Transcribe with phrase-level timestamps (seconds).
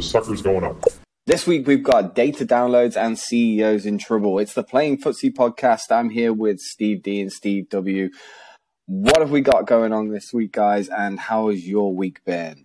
[0.00, 0.82] The sucker's going up.
[1.26, 4.38] This week we've got data downloads and CEOs in trouble.
[4.38, 5.90] It's the Playing Footsie podcast.
[5.90, 8.08] I'm here with Steve D and Steve W.
[8.86, 10.88] What have we got going on this week, guys?
[10.88, 12.64] And how has your week been?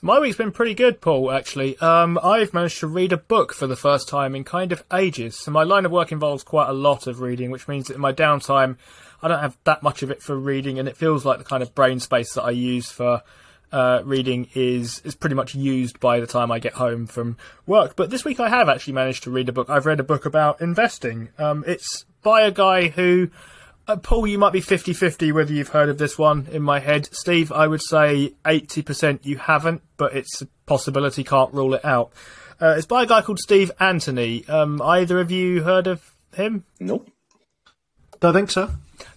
[0.00, 1.76] My week's been pretty good, Paul, actually.
[1.80, 5.38] Um, I've managed to read a book for the first time in kind of ages.
[5.38, 8.00] So my line of work involves quite a lot of reading, which means that in
[8.00, 8.78] my downtime,
[9.20, 11.62] I don't have that much of it for reading, and it feels like the kind
[11.62, 13.22] of brain space that I use for
[13.74, 17.96] uh, reading is is pretty much used by the time I get home from work.
[17.96, 19.68] But this week I have actually managed to read a book.
[19.68, 21.30] I've read a book about investing.
[21.38, 23.30] Um, it's by a guy who
[23.88, 26.78] uh, Paul, you might be 50 50 whether you've heard of this one in my
[26.78, 27.08] head.
[27.12, 32.12] Steve, I would say 80% you haven't, but it's a possibility, can't rule it out.
[32.62, 34.46] Uh, it's by a guy called Steve Antony.
[34.48, 36.64] Um, either of you heard of him?
[36.78, 37.10] Nope.
[38.20, 38.70] Don't think so.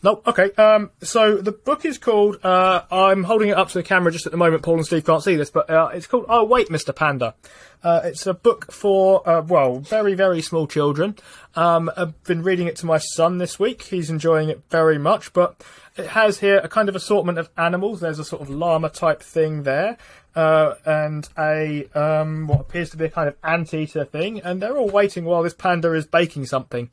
[0.04, 0.52] No, okay.
[0.54, 2.44] Um, so the book is called.
[2.44, 4.64] Uh, I'm holding it up to the camera just at the moment.
[4.64, 6.26] Paul and Steve can't see this, but uh, it's called.
[6.30, 6.96] Oh wait, Mr.
[6.96, 7.36] Panda.
[7.84, 11.16] Uh, it's a book for uh, well, very very small children.
[11.56, 13.84] Um, I've been reading it to my son this week.
[13.84, 15.34] He's enjoying it very much.
[15.34, 15.64] But
[15.96, 18.00] it has here a kind of assortment of animals.
[18.00, 19.98] There's a sort of llama type thing there.
[20.36, 24.78] Uh, and a um, what appears to be a kind of anteater thing, and they're
[24.78, 26.92] all waiting while this panda is baking something.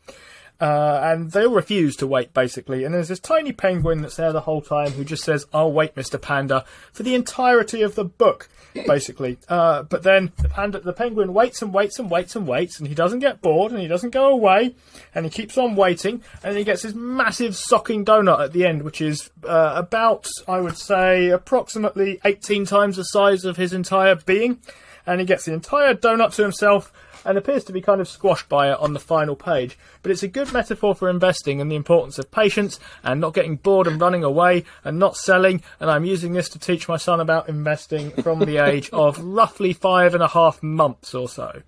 [0.64, 2.84] Uh, and they all refuse to wait, basically.
[2.84, 5.94] And there's this tiny penguin that's there the whole time who just says, I'll wait,
[5.94, 6.18] Mr.
[6.18, 9.36] Panda, for the entirety of the book, basically.
[9.46, 12.88] Uh, but then the panda, the penguin waits and waits and waits and waits, and
[12.88, 14.74] he doesn't get bored, and he doesn't go away,
[15.14, 18.84] and he keeps on waiting, and he gets this massive socking donut at the end,
[18.84, 24.14] which is uh, about, I would say, approximately 18 times the size of his entire
[24.14, 24.60] being.
[25.06, 26.90] And he gets the entire donut to himself,
[27.24, 29.78] and appears to be kind of squashed by it on the final page.
[30.02, 33.56] But it's a good metaphor for investing and the importance of patience and not getting
[33.56, 35.62] bored and running away and not selling.
[35.80, 39.72] And I'm using this to teach my son about investing from the age of roughly
[39.72, 41.62] five and a half months or so.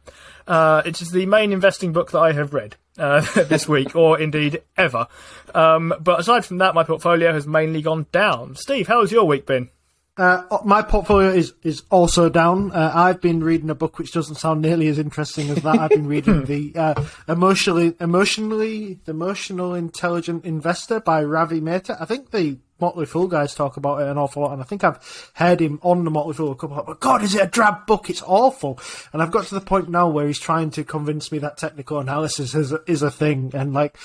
[0.46, 2.76] Uh, it is the main investing book that I have read.
[2.98, 5.06] Uh, this week, or indeed ever.
[5.54, 8.54] Um, but aside from that, my portfolio has mainly gone down.
[8.54, 9.68] Steve, how's your week been?
[10.16, 12.72] Uh, my portfolio is, is also down.
[12.72, 15.78] Uh, I've been reading a book which doesn't sound nearly as interesting as that.
[15.78, 21.98] I've been reading the uh, emotionally, emotionally, the emotional intelligent investor by Ravi Mehta.
[22.00, 24.84] I think the Motley Fool guys talk about it an awful lot, and I think
[24.84, 27.46] I've heard him on the Motley Fool a couple of but God, is it a
[27.46, 28.10] drab book?
[28.10, 28.78] It's awful.
[29.12, 31.98] And I've got to the point now where he's trying to convince me that technical
[31.98, 33.96] analysis is a, is a thing, and like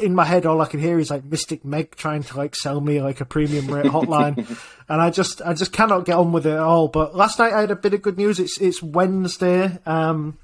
[0.00, 2.80] in my head, all I can hear is like Mystic Meg trying to like sell
[2.80, 4.36] me like a premium rate hotline,
[4.88, 6.88] and I just I just cannot get on with it at all.
[6.88, 8.38] But last night I had a bit of good news.
[8.38, 9.78] It's it's Wednesday.
[9.86, 10.38] Um,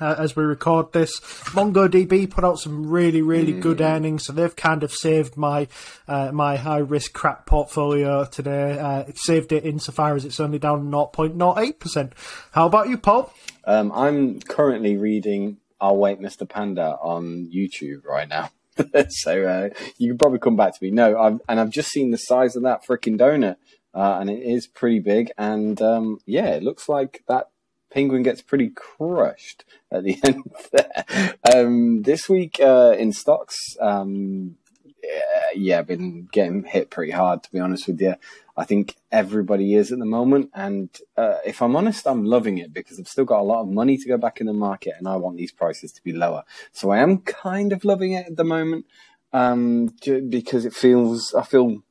[0.00, 1.20] uh, as we record this.
[1.20, 3.60] MongoDB put out some really, really mm.
[3.60, 5.68] good earnings, so they've kind of saved my
[6.08, 8.78] uh, my high risk crap portfolio today.
[8.78, 12.12] Uh, it saved it insofar as it's only down 0.08%.
[12.52, 13.32] How about you, Paul?
[13.64, 16.48] Um, I'm currently reading I'll Wait Mr.
[16.48, 18.50] Panda on YouTube right now.
[19.08, 20.92] so uh, you can probably come back to me.
[20.92, 23.56] No, I've, and I've just seen the size of that freaking donut.
[23.94, 25.30] Uh, and it is pretty big.
[25.36, 27.48] And um, yeah, it looks like that
[27.92, 31.34] Penguin gets pretty crushed at the end there.
[31.54, 34.56] Um, this week uh, in stocks, um,
[35.02, 38.14] yeah, yeah, been getting hit pretty hard, to be honest with you.
[38.56, 40.50] I think everybody is at the moment.
[40.54, 43.68] And uh, if I'm honest, I'm loving it because I've still got a lot of
[43.68, 46.44] money to go back in the market and I want these prices to be lower.
[46.72, 48.86] So I am kind of loving it at the moment
[49.32, 49.94] um,
[50.28, 51.82] because it feels, I feel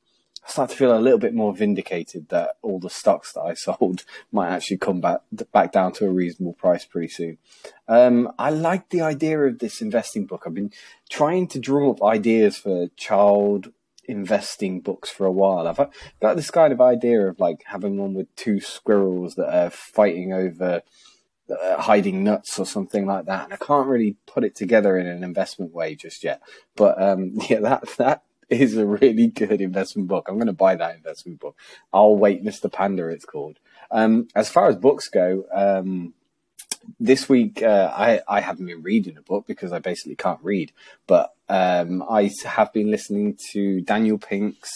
[0.43, 3.53] I start to feel a little bit more vindicated that all the stocks that I
[3.55, 5.21] sold might actually come back
[5.51, 7.37] back down to a reasonable price pretty soon.
[7.87, 10.43] Um, I like the idea of this investing book.
[10.45, 10.71] I've been
[11.09, 13.71] trying to drum up ideas for child
[14.05, 15.67] investing books for a while.
[15.67, 15.89] I've
[16.21, 20.33] got this kind of idea of like having one with two squirrels that are fighting
[20.33, 20.81] over
[21.51, 23.45] uh, hiding nuts or something like that.
[23.45, 26.41] And I can't really put it together in an investment way just yet.
[26.75, 30.27] But um, yeah, that that is a really good investment book.
[30.27, 31.57] I'm going to buy that investment book.
[31.93, 32.71] I'll wait, Mr.
[32.71, 33.07] Panda.
[33.07, 33.57] It's called.
[33.89, 36.13] Um, as far as books go, um,
[36.99, 40.71] this week uh, I I haven't been reading a book because I basically can't read.
[41.07, 44.71] But um, I have been listening to Daniel Pink's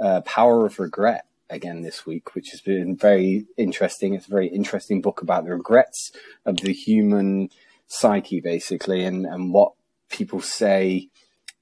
[0.00, 1.24] uh, Power of Regret.
[1.50, 4.14] again this week, which has been very interesting.
[4.14, 6.12] It's a very interesting book about the regrets
[6.44, 7.50] of the human
[7.86, 9.72] psyche, basically, and, and what
[10.10, 11.08] people say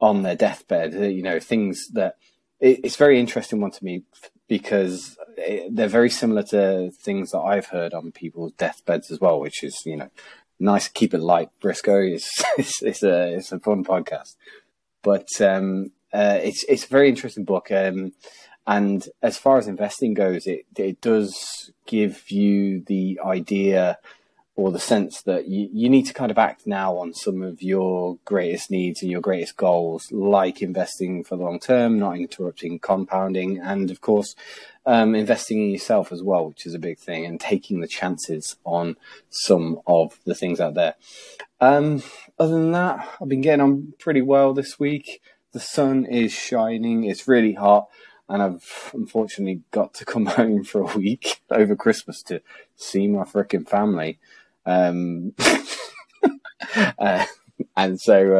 [0.00, 0.94] on their deathbed.
[0.94, 2.16] Uh, You know, things that
[2.60, 4.02] it, it's very interesting one to me
[4.48, 9.40] because it, they're very similar to things that I've heard on people's deathbeds as well,
[9.40, 10.10] which is you know
[10.58, 10.88] nice.
[10.88, 12.02] Keep it light, Briscoe.
[12.14, 14.36] It's it's, it's a it's a fun podcast,
[15.02, 17.70] but um, uh, it's it's a very interesting book.
[17.70, 18.12] Um,
[18.66, 23.98] and as far as investing goes, it it does give you the idea
[24.56, 27.62] or the sense that you, you need to kind of act now on some of
[27.62, 32.78] your greatest needs and your greatest goals, like investing for the long term, not interrupting
[32.78, 34.34] compounding, and of course,
[34.86, 38.56] um, investing in yourself as well, which is a big thing, and taking the chances
[38.64, 38.96] on
[39.28, 40.94] some of the things out there.
[41.60, 42.02] Um,
[42.38, 45.20] other than that, I've been getting on pretty well this week.
[45.52, 47.88] The sun is shining, it's really hot
[48.28, 52.42] and I've unfortunately got to come home for a week over Christmas to
[52.74, 54.18] see my frickin' family.
[54.66, 55.32] Um,
[56.98, 57.24] uh,
[57.76, 58.34] and so,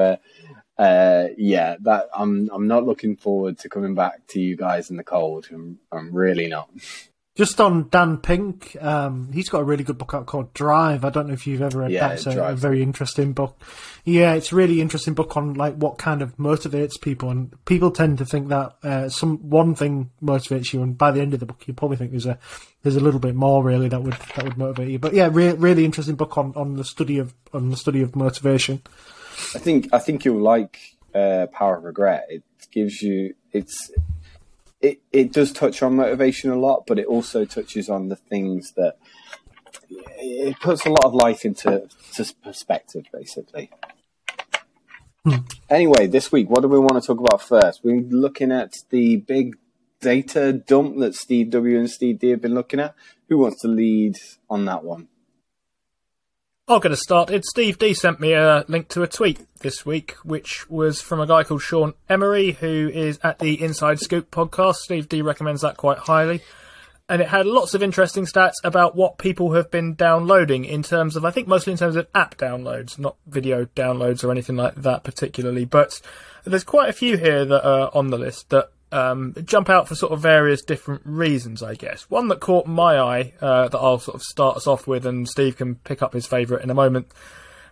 [0.79, 4.91] uh, uh, yeah, that I'm I'm not looking forward to coming back to you guys
[4.91, 5.49] in the cold.
[5.51, 6.69] I'm, I'm really not.
[7.37, 11.05] Just on Dan Pink, um, he's got a really good book out called Drive.
[11.05, 12.15] I don't know if you've ever read Yeah, that.
[12.15, 13.61] It's a, a very interesting book.
[14.07, 17.91] Yeah, it's a really interesting book on like what kind of motivates people, and people
[17.91, 21.41] tend to think that uh, some one thing motivates you, and by the end of
[21.41, 22.39] the book, you probably think there's a
[22.83, 24.99] there's a little bit more really that would that would motivate you.
[24.99, 28.17] But yeah, re- really interesting book on, on the study of on the study of
[28.17, 28.81] motivation.
[29.55, 30.79] I think I think you'll like
[31.15, 32.27] uh, Power of Regret.
[32.31, 33.91] It gives you it's
[34.87, 38.73] it it does touch on motivation a lot, but it also touches on the things
[38.77, 38.97] that
[40.19, 43.71] it puts a lot of life into to perspective, basically.
[45.25, 45.39] Hmm.
[45.69, 47.81] Anyway, this week, what do we want to talk about first?
[47.83, 49.57] We're looking at the big
[50.01, 52.95] data dump that Steve W and Steve D have been looking at.
[53.29, 54.17] Who wants to lead
[54.49, 55.09] on that one?
[56.69, 57.45] I'll get us started.
[57.45, 61.27] Steve D sent me a link to a tweet this week, which was from a
[61.27, 64.75] guy called Sean Emory, who is at the Inside Scoop podcast.
[64.75, 66.43] Steve D recommends that quite highly.
[67.09, 71.15] And it had lots of interesting stats about what people have been downloading in terms
[71.15, 74.75] of, I think mostly in terms of app downloads, not video downloads or anything like
[74.75, 75.67] that particularly.
[75.67, 76.01] But
[76.43, 79.95] there's quite a few here that are on the list that um, jump out for
[79.95, 82.03] sort of various different reasons, I guess.
[82.09, 85.29] One that caught my eye uh, that I'll sort of start us off with, and
[85.29, 87.09] Steve can pick up his favourite in a moment,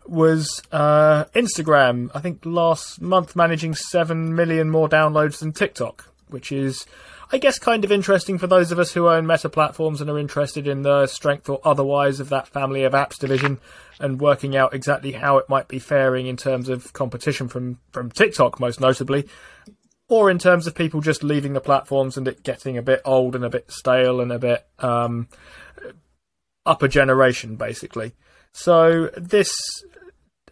[0.07, 2.11] was uh, Instagram.
[2.15, 6.85] I think last month managing 7 million more downloads than TikTok, which is,
[7.31, 10.19] I guess, kind of interesting for those of us who own meta platforms and are
[10.19, 13.61] interested in the strength or otherwise of that family of apps division
[14.01, 18.11] and working out exactly how it might be faring in terms of competition from, from
[18.11, 19.29] TikTok, most notably
[20.09, 23.35] or in terms of people just leaving the platforms and it getting a bit old
[23.35, 25.29] and a bit stale and a bit um,
[26.67, 28.13] upper generation, basically.
[28.53, 29.53] So this.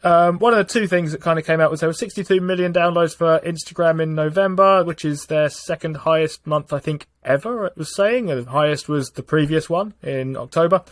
[0.05, 2.41] Um, one of the two things that kind of came out was there were 62
[2.41, 7.67] million downloads for Instagram in November, which is their second highest month, I think, ever.
[7.67, 10.83] It was saying the highest was the previous one in October,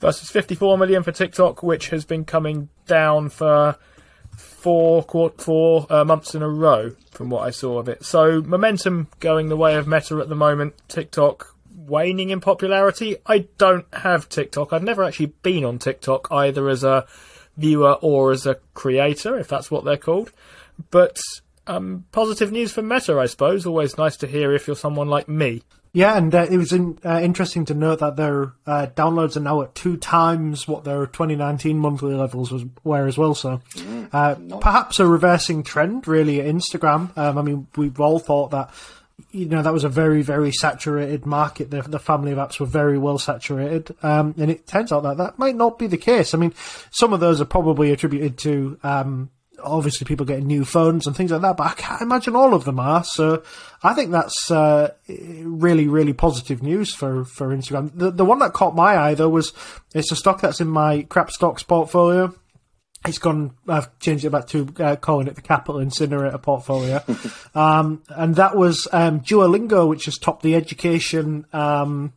[0.00, 3.76] versus 54 million for TikTok, which has been coming down for
[4.60, 5.02] four
[5.38, 8.04] four uh, months in a row from what I saw of it.
[8.04, 10.74] So momentum going the way of Meta at the moment.
[10.88, 13.16] TikTok waning in popularity.
[13.26, 14.72] I don't have TikTok.
[14.72, 17.06] I've never actually been on TikTok either as a
[17.56, 20.32] viewer or as a creator, if that's what they're called.
[20.90, 21.20] But
[21.66, 23.66] um, positive news for Meta, I suppose.
[23.66, 25.62] Always nice to hear if you're someone like me.
[25.92, 29.40] Yeah, and uh, it was in, uh, interesting to note that their uh, downloads are
[29.40, 33.34] now at two times what their 2019 monthly levels was were as well.
[33.34, 33.60] So
[34.12, 37.16] uh, perhaps a reversing trend, really, at Instagram.
[37.18, 38.70] Um, I mean, we've all thought that
[39.32, 41.70] you know that was a very very saturated market.
[41.70, 45.16] The, the family of apps were very well saturated, um, and it turns out that
[45.16, 46.34] that might not be the case.
[46.34, 46.54] I mean,
[46.92, 48.78] some of those are probably attributed to.
[48.84, 49.30] Um,
[49.62, 52.64] obviously people getting new phones and things like that, but I can't imagine all of
[52.64, 53.04] them are.
[53.04, 53.42] So
[53.82, 57.90] I think that's uh, really, really positive news for, for Instagram.
[57.94, 59.52] The, the one that caught my eye though was
[59.94, 62.34] it's a stock that's in my crap stocks portfolio.
[63.06, 63.56] It's gone.
[63.66, 67.02] I've changed it back to uh, calling it the Capital Incinerator portfolio,
[67.54, 72.12] um, and that was um, Duolingo, which has topped the education um,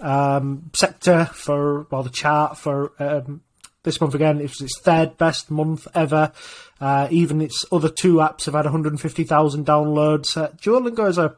[0.00, 3.42] um, sector for well the chart for um,
[3.88, 4.38] this month again.
[4.38, 6.32] It was its third best month ever.
[6.80, 10.36] Uh, even its other two apps have had 150,000 downloads.
[10.36, 11.34] Uh, Duolingo is a,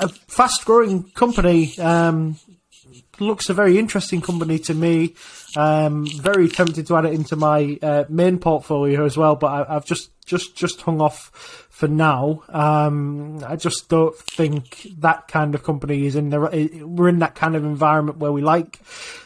[0.00, 1.78] a fast growing company.
[1.78, 2.38] Um,
[3.20, 5.14] looks a very interesting company to me.
[5.56, 9.76] Um, very tempted to add it into my uh, main portfolio as well, but I,
[9.76, 12.42] I've just just just hung off for now.
[12.50, 16.84] Um, I just don't think that kind of company is in the.
[16.84, 18.80] We're in that kind of environment where we like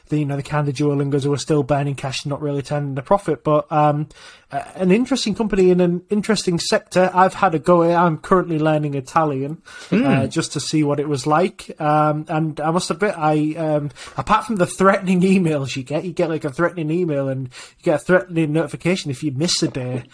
[0.09, 2.62] the you know the kind of Duolingos who are still burning cash and not really
[2.62, 3.42] turning a profit.
[3.42, 4.09] But um,
[4.50, 7.11] an interesting company in an interesting sector.
[7.12, 7.82] I've had a go.
[7.82, 10.06] I'm currently learning Italian mm.
[10.06, 11.75] uh, just to see what it was like.
[11.80, 16.12] Um, and I must admit, I um, apart from the threatening emails you get, you
[16.12, 19.68] get like a threatening email and you get a threatening notification if you miss a
[19.68, 20.04] day.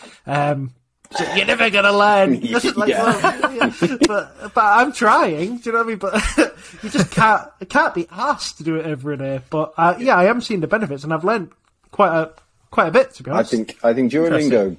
[1.16, 2.40] So you're never gonna learn.
[2.76, 3.38] like, yeah.
[3.40, 3.96] Well, yeah.
[4.06, 5.58] But but I'm trying.
[5.58, 5.98] Do you know what I mean?
[5.98, 6.22] But
[6.82, 9.40] you just can't can't be asked to do it every day.
[9.48, 11.50] But uh, yeah, I am seeing the benefits, and I've learned
[11.90, 12.32] quite a
[12.70, 13.54] quite a bit to be honest.
[13.54, 14.76] I think I think Duolingo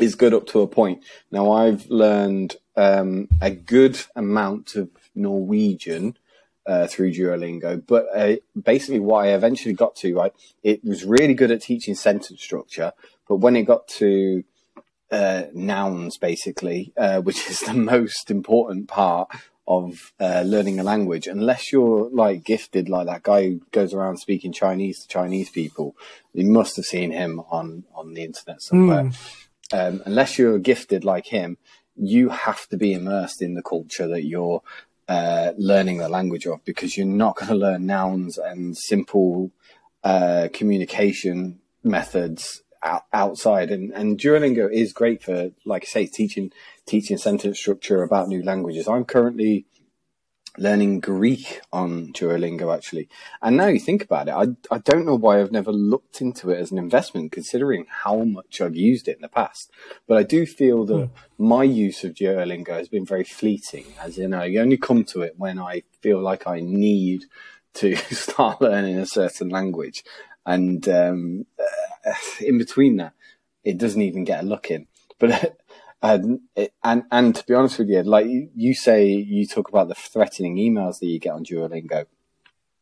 [0.00, 1.04] is good up to a point.
[1.30, 6.16] Now I've learned um, a good amount of Norwegian.
[6.64, 11.34] Uh, through Duolingo, but uh, basically what I eventually got to, right, it was really
[11.34, 12.92] good at teaching sentence structure,
[13.28, 14.44] but when it got to
[15.12, 19.28] uh, nouns, basically, uh, which is the most important part
[19.68, 21.26] of uh, learning a language.
[21.26, 25.94] Unless you're like gifted, like that guy who goes around speaking Chinese to Chinese people,
[26.32, 29.04] you must have seen him on on the internet somewhere.
[29.04, 29.16] Mm.
[29.72, 31.56] Um, unless you're gifted like him,
[31.96, 34.62] you have to be immersed in the culture that you're
[35.08, 39.50] uh, learning the language of, because you're not going to learn nouns and simple
[40.04, 42.62] uh, communication methods
[43.12, 43.70] outside.
[43.70, 46.52] And, and Duolingo is great for, like I say, teaching
[46.86, 48.88] teaching sentence structure about new languages.
[48.88, 49.66] I'm currently
[50.58, 53.08] learning Greek on Duolingo actually.
[53.40, 56.50] And now you think about it, I, I don't know why I've never looked into
[56.50, 59.70] it as an investment considering how much I've used it in the past.
[60.06, 61.44] But I do feel that hmm.
[61.44, 65.34] my use of Duolingo has been very fleeting, as in I only come to it
[65.38, 67.24] when I feel like I need
[67.74, 70.04] to start learning a certain language.
[70.44, 71.46] And um,
[72.40, 73.14] in between that,
[73.64, 74.86] it doesn't even get a look in.
[75.18, 75.58] But
[76.02, 76.40] and
[76.82, 80.56] and and to be honest with you, like you say, you talk about the threatening
[80.56, 82.06] emails that you get on Duolingo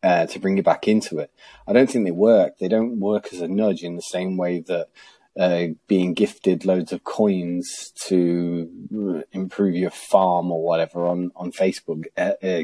[0.03, 1.31] uh, to bring you back into it.
[1.67, 2.59] I don't think they work.
[2.59, 4.89] They don't work as a nudge in the same way that
[5.39, 12.05] uh, being gifted loads of coins to improve your farm or whatever on on Facebook
[12.17, 12.63] uh, uh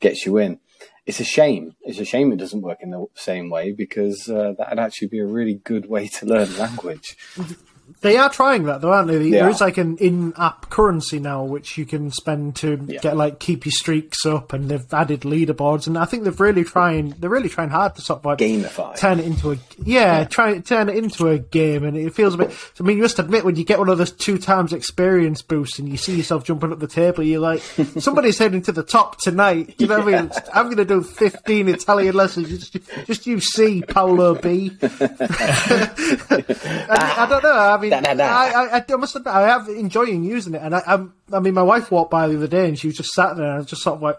[0.00, 0.58] gets you in
[1.06, 1.76] it's a shame.
[1.82, 5.20] It's a shame it doesn't work in the same way because uh, that'd actually be
[5.20, 7.16] a really good way to learn language.
[8.00, 9.18] They are trying that though, aren't they?
[9.18, 9.50] they there are.
[9.50, 13.00] is like an in-app currency now which you can spend to yeah.
[13.00, 16.64] get like keep your streaks up, and they've added leaderboards, and I think they've really
[16.64, 20.18] trying they're really trying hard to sort of like gamify, turn it into a yeah,
[20.18, 20.24] yeah.
[20.24, 22.56] try turn it into a game, and it feels a bit.
[22.78, 25.78] I mean, you must admit when you get one of those two times experience boosts
[25.78, 27.60] and you see yourself jumping up the table, you're like,
[27.98, 29.74] somebody's heading to the top tonight.
[29.78, 30.30] You know what I mean?
[30.54, 32.48] I'm going to do 15 Italian lessons.
[32.48, 34.76] Just, just you see Paolo B.
[34.82, 34.88] I,
[37.18, 37.52] I don't know.
[37.52, 38.24] I mean, da, da, da.
[38.24, 41.54] I, I, I must admit, I have enjoying using it, and I, I'm, I mean,
[41.54, 43.58] my wife walked by the other day, and she was just sat there, and I
[43.58, 44.18] was just sort of like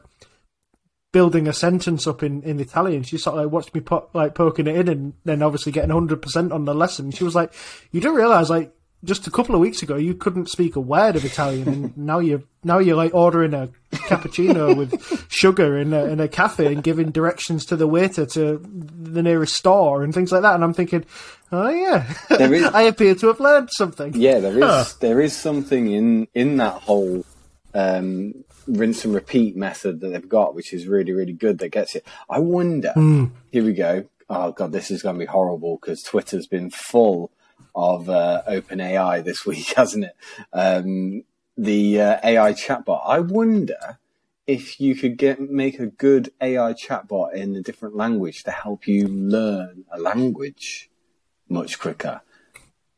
[1.13, 3.03] building a sentence up in, in Italian.
[3.03, 5.91] She sort of like watched me put, like poking it in, and then obviously getting
[5.91, 7.11] hundred percent on the lesson.
[7.11, 7.53] She was like,
[7.91, 8.73] "You do realize like
[9.03, 12.19] just a couple of weeks ago you couldn't speak a word of Italian, and now
[12.19, 16.83] you're now you're like ordering a cappuccino with sugar in a, in a cafe and
[16.83, 20.55] giving directions to the waiter to the nearest store and things like that.
[20.55, 21.05] And I'm thinking,
[21.51, 24.13] oh yeah, is, I appear to have learned something.
[24.15, 24.85] Yeah, there is huh.
[24.99, 27.25] there is something in in that whole
[27.73, 31.59] um, rinse and repeat method that they've got, which is really really good.
[31.59, 32.05] That gets it.
[32.29, 32.93] I wonder.
[32.95, 33.31] Mm.
[33.51, 34.05] Here we go.
[34.29, 37.31] Oh god, this is going to be horrible because Twitter's been full
[37.75, 40.15] of uh, OpenAI this week, hasn't it?
[40.51, 41.23] Um,
[41.57, 43.01] the uh, AI chatbot.
[43.05, 43.99] I wonder
[44.45, 48.87] if you could get make a good AI chatbot in a different language to help
[48.87, 50.89] you learn a language
[51.49, 52.21] much quicker.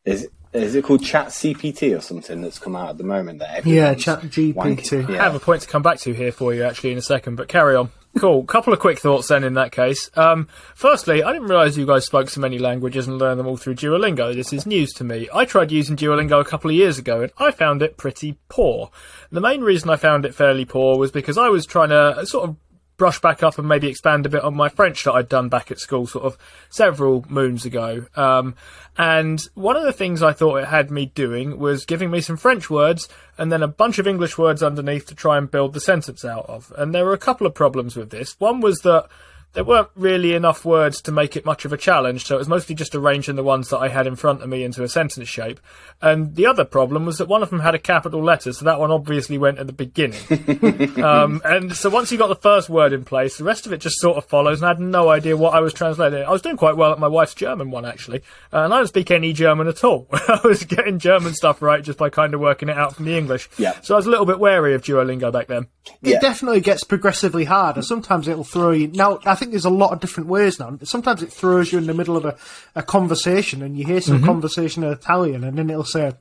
[0.05, 3.39] Is is it called Chat CPT or something that's come out at the moment?
[3.39, 5.07] That yeah, Chat GPT.
[5.07, 5.19] Yeah.
[5.19, 7.35] I have a point to come back to here for you actually in a second,
[7.35, 7.91] but carry on.
[8.17, 8.43] Cool.
[8.47, 10.09] Couple of quick thoughts then in that case.
[10.15, 13.57] Um, firstly, I didn't realise you guys spoke so many languages and learned them all
[13.57, 14.33] through Duolingo.
[14.33, 15.29] This is news to me.
[15.31, 18.89] I tried using Duolingo a couple of years ago and I found it pretty poor.
[19.31, 22.49] The main reason I found it fairly poor was because I was trying to sort
[22.49, 22.55] of
[22.99, 25.71] brush back up and maybe expand a bit on my French that I'd done back
[25.71, 26.37] at school sort of
[26.69, 28.05] several moons ago.
[28.15, 28.53] Um,
[28.95, 32.37] and one of the things I thought it had me doing was giving me some
[32.37, 35.79] French words and then a bunch of English words underneath to try and build the
[35.79, 36.71] sentence out of.
[36.77, 38.35] And there were a couple of problems with this.
[38.39, 39.07] One was that
[39.53, 42.47] there weren't really enough words to make it much of a challenge, so it was
[42.47, 45.27] mostly just arranging the ones that I had in front of me into a sentence
[45.27, 45.59] shape.
[46.01, 48.79] And the other problem was that one of them had a capital letter, so that
[48.79, 50.19] one obviously went at the beginning.
[51.03, 53.77] um, and so once you got the first word in place, the rest of it
[53.81, 56.23] just sort of follows, and I had no idea what I was translating.
[56.23, 58.19] I was doing quite well at my wife's German one, actually,
[58.53, 60.07] uh, and I don't speak any German at all.
[60.11, 63.17] I was getting German stuff right just by kind of working it out from the
[63.17, 63.49] English.
[63.57, 63.79] Yeah.
[63.81, 65.67] So I was a little bit wary of Duolingo back then.
[66.03, 66.19] It Yeah.
[66.19, 67.81] definitely gets progressively harder.
[67.81, 68.87] Sometimes it'll throw you.
[68.89, 70.77] Now, I think there's a lot of different ways now.
[70.84, 72.38] Sometimes it throws you in the middle of a,
[72.75, 74.25] a conversation and you hear some mm-hmm.
[74.25, 76.12] conversation in Italian and then it'll say,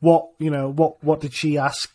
[0.00, 1.92] what, you know, what, what did she ask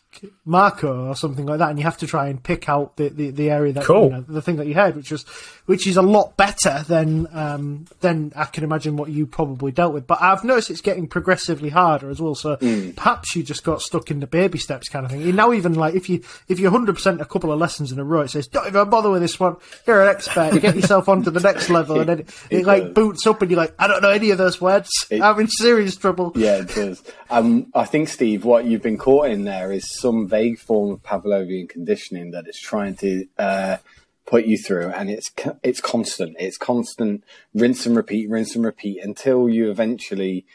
[0.47, 1.69] Marco or something like that?
[1.69, 4.05] And you have to try and pick out the, the, the area that, Cool.
[4.05, 5.23] you know, the thing that you heard, which was,
[5.65, 9.93] which is a lot better than, um, than I can imagine what you probably dealt
[9.93, 10.07] with.
[10.07, 12.33] But I've noticed it's getting progressively harder as well.
[12.35, 12.55] So
[12.95, 15.21] perhaps you just got stuck in the baby steps kind of thing.
[15.21, 17.99] You now even like if you if you're hundred percent a couple of lessons in
[17.99, 19.57] a row, it says don't even bother with this one.
[19.85, 20.59] You're an expert.
[20.61, 22.93] Get yourself onto the next level, and then it, It like does.
[22.93, 24.89] boots up, and you're like, I don't know any of those words.
[25.09, 26.31] It- I'm in serious trouble.
[26.35, 27.03] Yeah, it does.
[27.29, 31.03] Um, I think, Steve, what you've been caught in there is some vague form of
[31.03, 33.77] Pavlovian conditioning that it's trying to uh,
[34.25, 35.31] put you through, and it's
[35.63, 36.35] it's constant.
[36.39, 40.45] It's constant rinse and repeat, rinse and repeat until you eventually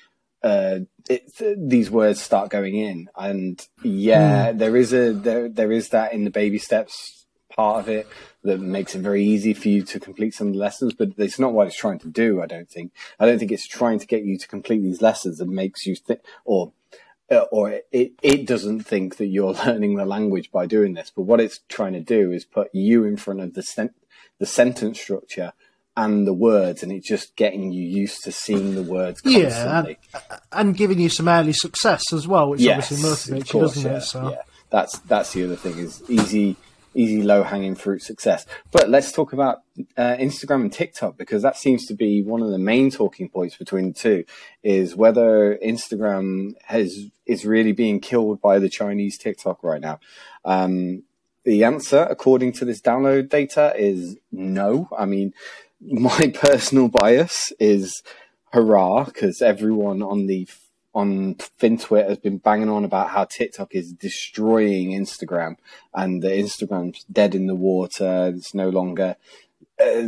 [0.43, 1.23] uh, it,
[1.57, 3.09] these words start going in.
[3.17, 7.89] And yeah, there is a there there is that in the baby steps part of
[7.89, 8.07] it
[8.45, 11.39] that makes it very easy for you to complete some of the lessons, but it's
[11.39, 12.41] not what it's trying to do.
[12.41, 12.93] I don't think.
[13.21, 15.97] I don't think it's trying to get you to complete these lessons and makes you
[15.97, 16.73] think, or
[17.33, 21.11] Uh, or it it doesn't think that you're learning the language by doing this.
[21.15, 23.95] But what it's trying to do is put you in front of the sen-
[24.39, 25.53] the sentence structure
[25.97, 29.97] and the words, and it's just getting you used to seeing the words Yeah, and,
[30.51, 33.91] and giving you some early success as well, which obviously motivates of you, course, doesn't
[33.91, 34.03] yeah, it?
[34.03, 34.43] So yeah.
[34.71, 36.57] That's that's the other thing is easy,
[36.95, 38.47] easy, low hanging fruit success.
[38.71, 39.63] But let's talk about
[39.97, 43.57] uh, Instagram and TikTok because that seems to be one of the main talking points
[43.57, 44.25] between the two.
[44.63, 50.01] Is whether Instagram has is really being killed by the Chinese TikTok right now.
[50.45, 51.05] Um,
[51.45, 54.89] the answer, according to this download data, is no.
[54.97, 55.33] I mean,
[55.81, 58.03] my personal bias is
[58.53, 60.47] hurrah because everyone on the
[60.95, 65.57] on FinTwit has been banging on about how TikTok is destroying Instagram
[65.95, 68.33] and the Instagram's dead in the water.
[68.35, 69.17] It's no longer.
[69.81, 70.03] Uh,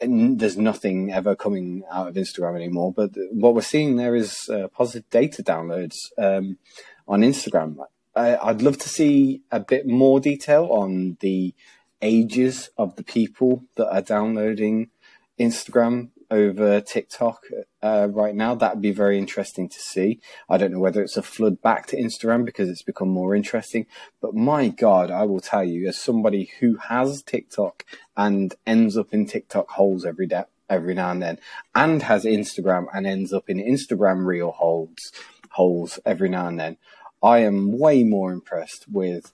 [0.00, 2.92] there's nothing ever coming out of Instagram anymore.
[2.92, 6.58] But what we're seeing there is uh, positive data downloads um,
[7.06, 7.76] on Instagram.
[8.16, 11.54] I, I'd love to see a bit more detail on the
[12.00, 14.90] ages of the people that are downloading
[15.38, 17.44] Instagram over TikTok
[17.82, 18.54] uh, right now.
[18.54, 20.20] That'd be very interesting to see.
[20.50, 23.86] I don't know whether it's a flood back to Instagram because it's become more interesting,
[24.20, 27.84] but my God, I will tell you, as somebody who has TikTok
[28.16, 31.38] and ends up in TikTok holes every day, every now and then,
[31.74, 35.12] and has Instagram and ends up in Instagram reel holes,
[35.50, 36.76] holes every now and then,
[37.22, 39.32] I am way more impressed with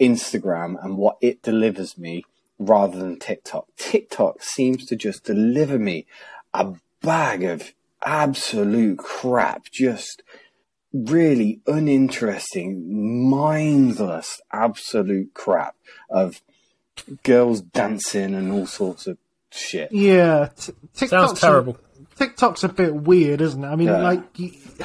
[0.00, 2.24] Instagram and what it delivers me
[2.60, 3.66] rather than TikTok.
[3.76, 6.06] TikTok seems to just deliver me
[6.54, 7.72] a bag of
[8.04, 10.22] absolute crap, just
[10.92, 15.76] really uninteresting, mindless, absolute crap
[16.10, 16.40] of
[17.22, 19.16] girls dancing and all sorts of
[19.50, 19.92] shit.
[19.92, 21.76] Yeah, t- TikTok's Sounds terrible.
[21.76, 23.66] A, TikTok's a bit weird, isn't it?
[23.66, 24.02] I mean, Yeah.
[24.02, 24.22] like,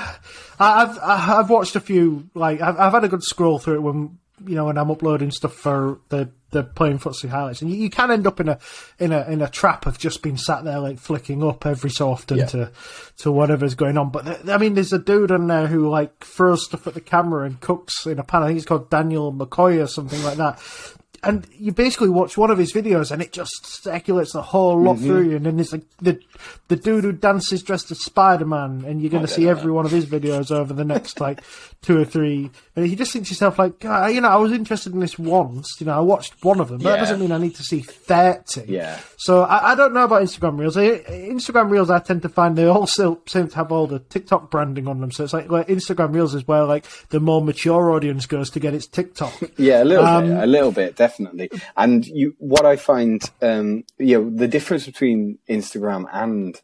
[0.60, 2.30] I- I've I've watched a few.
[2.34, 5.32] Like, I've I've had a good scroll through it when you know when I'm uploading
[5.32, 8.60] stuff for the the playing footsie highlights, and you, you can end up in a
[9.00, 12.10] in a in a trap of just being sat there like flicking up every so
[12.12, 12.45] often Yeah.
[12.48, 12.71] to
[13.17, 14.10] to whatever's going on.
[14.10, 17.02] But th- I mean, there's a dude on there who like throws stuff at the
[17.02, 18.43] camera and cooks in a pan.
[18.43, 20.60] I think he's called Daniel McCoy or something like that.
[21.26, 24.96] And you basically watch one of his videos, and it just circulates the whole lot
[24.98, 25.06] Mm-hmm.
[25.06, 25.36] through you.
[25.38, 26.20] And then there's like the
[26.68, 29.86] the dude who dances dressed as Spider Man, and you're going to see every one
[29.86, 31.42] of his videos over the next like
[31.82, 32.50] two or three.
[32.76, 35.18] And you just think to yourself, like, "God, you know, I was interested in this
[35.20, 35.76] once.
[35.80, 37.82] You know, I watched one of them, but that doesn't mean I need to see
[37.82, 38.64] thirty.
[38.68, 39.00] Yeah.
[39.18, 40.78] So I, I don't know about Instagram Reels.
[40.78, 44.00] I, Instagram Reels, I tend to find they all still seem to have all the
[44.00, 45.12] TikTok branding on them.
[45.12, 48.60] So it's like, like Instagram Reels is where like the more mature audience goes to
[48.60, 49.34] get its TikTok.
[49.58, 51.14] Yeah, a little Um, bit, a little bit, definitely.
[51.75, 56.60] And you, what I find, um, you know, the difference between Instagram and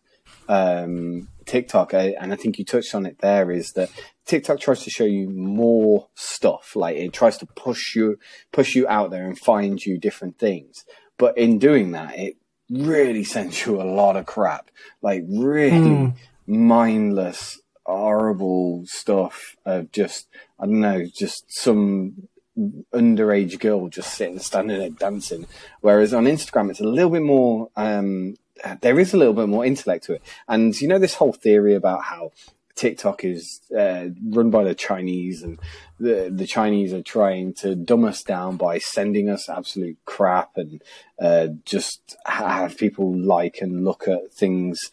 [0.47, 3.89] um, TikTok, I, and I think you touched on it there, is that
[4.25, 6.75] TikTok tries to show you more stuff.
[6.75, 8.17] Like it tries to push you,
[8.51, 10.85] push you out there and find you different things.
[11.17, 12.37] But in doing that, it
[12.69, 14.71] really sends you a lot of crap.
[15.01, 16.13] Like really
[16.47, 20.27] mindless, horrible stuff of just,
[20.59, 25.47] I don't know, just some underage girl just sitting, standing there dancing.
[25.81, 27.69] Whereas on Instagram, it's a little bit more.
[27.75, 28.35] Um,
[28.81, 31.75] there is a little bit more intellect to it, and you know this whole theory
[31.75, 32.31] about how
[32.75, 35.59] TikTok is uh, run by the Chinese, and
[35.99, 40.81] the the Chinese are trying to dumb us down by sending us absolute crap and
[41.19, 44.91] uh, just have people like and look at things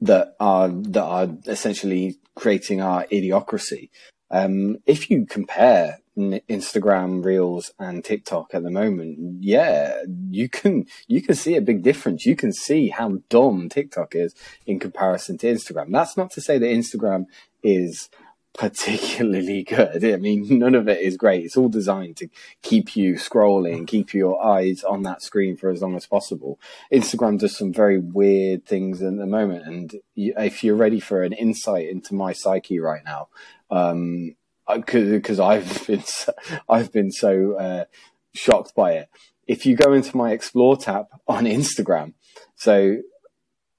[0.00, 3.90] that are that are essentially creating our idiocracy.
[4.30, 11.22] Um, if you compare Instagram Reels and TikTok at the moment, yeah, you can you
[11.22, 12.26] can see a big difference.
[12.26, 14.34] You can see how dumb TikTok is
[14.66, 15.90] in comparison to Instagram.
[15.90, 17.26] That's not to say that Instagram
[17.62, 18.10] is
[18.54, 20.04] particularly good.
[20.04, 21.44] I mean, none of it is great.
[21.44, 22.28] It's all designed to
[22.60, 26.60] keep you scrolling, keep your eyes on that screen for as long as possible.
[26.92, 31.32] Instagram does some very weird things at the moment, and if you're ready for an
[31.32, 33.28] insight into my psyche right now,
[33.70, 34.36] um,
[34.68, 36.32] because I've been so,
[36.68, 37.84] I've been so uh,
[38.34, 39.08] shocked by it.
[39.46, 42.14] If you go into my Explore tab on Instagram,
[42.54, 42.98] so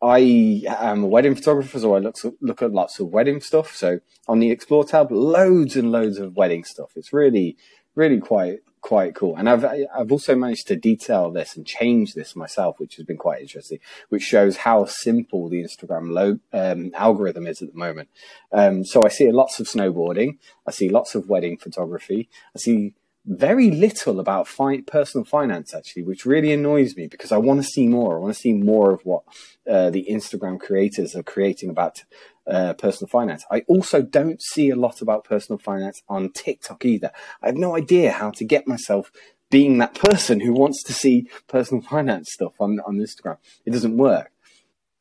[0.01, 3.75] I am a wedding photographer, so I look look at lots of wedding stuff.
[3.75, 6.91] So on the Explore tab, loads and loads of wedding stuff.
[6.95, 7.57] It's really
[7.95, 9.35] really quite quite cool.
[9.35, 13.17] And I've I've also managed to detail this and change this myself, which has been
[13.17, 13.79] quite interesting.
[14.09, 18.09] Which shows how simple the Instagram lo- um, algorithm is at the moment.
[18.51, 22.93] Um, so I see lots of snowboarding, I see lots of wedding photography, I see
[23.25, 27.67] very little about fi- personal finance actually, which really annoys me because I want to
[27.67, 28.17] see more.
[28.17, 29.23] I want to see more of what
[29.65, 32.03] uh, the Instagram creators are creating about
[32.47, 33.45] uh, personal finance.
[33.51, 37.11] I also don't see a lot about personal finance on TikTok either.
[37.41, 39.11] I have no idea how to get myself
[39.49, 43.37] being that person who wants to see personal finance stuff on, on Instagram.
[43.65, 44.31] It doesn't work.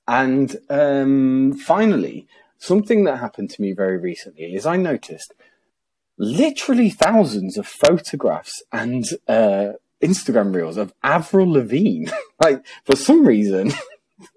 [0.06, 2.26] And um, finally,
[2.58, 5.32] something that happened to me very recently is I noticed
[6.18, 12.10] literally thousands of photographs and uh, Instagram reels of Avril Lavigne.
[12.40, 13.72] like, for some reason,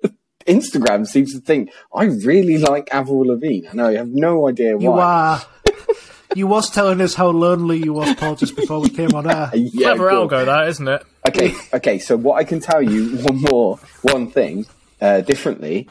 [0.45, 3.67] Instagram seems to think I really like Avril Lavigne.
[3.67, 4.83] I know I have no idea why.
[4.83, 5.41] You are.
[6.35, 9.49] you was telling us how lonely you was, Paul, just before we came on air.
[9.53, 10.29] yeah, Clever cool.
[10.29, 11.03] algo, that isn't it?
[11.27, 11.99] Okay, okay.
[11.99, 14.65] So what I can tell you one more, one thing
[15.01, 15.89] uh, differently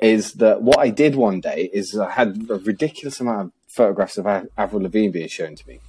[0.00, 4.18] is that what I did one day is I had a ridiculous amount of photographs
[4.18, 5.80] of Avril Lavigne being shown to me.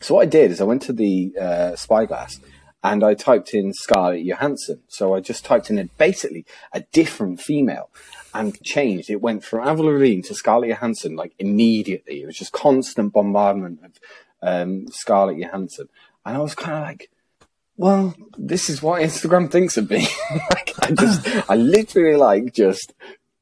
[0.00, 2.40] So what I did is I went to the uh, Spyglass
[2.82, 4.82] and I typed in Scarlett Johansson.
[4.88, 7.90] So I just typed in a, basically a different female
[8.34, 9.10] and changed.
[9.10, 12.22] It went from Avril Lavigne to Scarlett Johansson like immediately.
[12.22, 13.92] It was just constant bombardment of
[14.42, 15.88] um, Scarlett Johansson,
[16.24, 17.10] and I was kind of like,
[17.76, 20.08] well, this is what Instagram thinks of me.
[20.50, 22.92] like, I just, I literally like just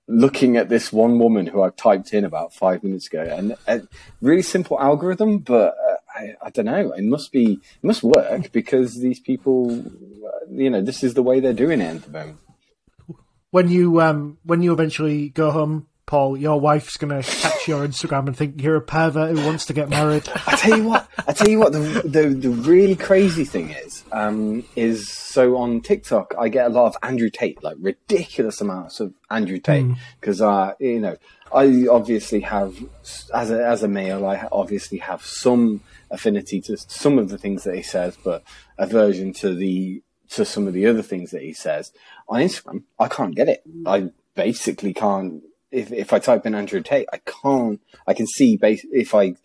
[0.09, 3.87] looking at this one woman who I've typed in about five minutes ago, and a
[4.21, 6.93] really simple algorithm, but uh, I, I, don't know.
[6.93, 11.23] It must be, it must work because these people, uh, you know, this is the
[11.23, 12.39] way they're doing it at the moment.
[13.51, 17.87] When you um, when you eventually go home, Paul, your wife's going to catch your
[17.87, 20.23] Instagram and think you're a pervert who wants to get married.
[20.47, 24.05] I tell you what, I tell you what, the, the, the really crazy thing is,
[24.13, 29.01] um, is so on TikTok, I get a lot of Andrew Tate, like ridiculous amounts
[29.01, 30.71] of Andrew Tate, because, mm.
[30.71, 31.17] uh, you know,
[31.53, 32.77] I obviously have,
[33.35, 37.65] as a, as a male, I obviously have some affinity to some of the things
[37.65, 38.45] that he says, but
[38.79, 41.93] aversion to the, to some of the other things that he says.
[42.29, 43.63] On Instagram, I can't get it.
[43.85, 45.43] I basically can't
[45.77, 47.81] if if I type in Andrew Tate, I can't.
[48.07, 49.37] I can see base if I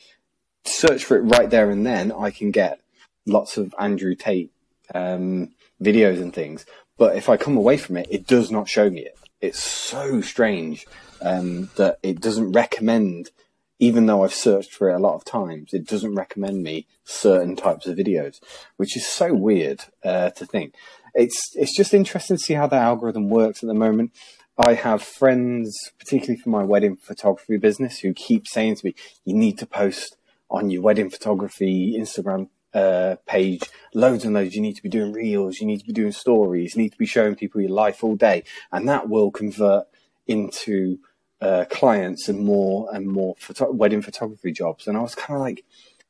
[0.64, 2.80] search for it right there and then, I can get
[3.26, 4.52] lots of Andrew Tate
[4.96, 5.50] um,
[5.82, 6.66] videos and things.
[6.98, 9.18] But if I come away from it, it does not show me it.
[9.42, 10.86] It's so strange
[11.22, 13.32] um, that it doesn't recommend,
[13.80, 17.56] even though I've searched for it a lot of times, it doesn't recommend me certain
[17.56, 18.40] types of videos,
[18.78, 20.76] which is so weird uh, to think.
[21.14, 24.12] It's it's just interesting to see how the algorithm works at the moment.
[24.58, 29.34] I have friends, particularly for my wedding photography business, who keep saying to me, "You
[29.34, 30.18] need to post
[30.50, 34.56] on your wedding photography Instagram uh, page loads and loads.
[34.56, 35.60] You need to be doing reels.
[35.60, 36.76] You need to be doing stories.
[36.76, 39.86] You need to be showing people your life all day, and that will convert
[40.28, 41.00] into
[41.42, 45.42] uh, clients and more and more photo- wedding photography jobs." And I was kind of
[45.42, 45.64] like,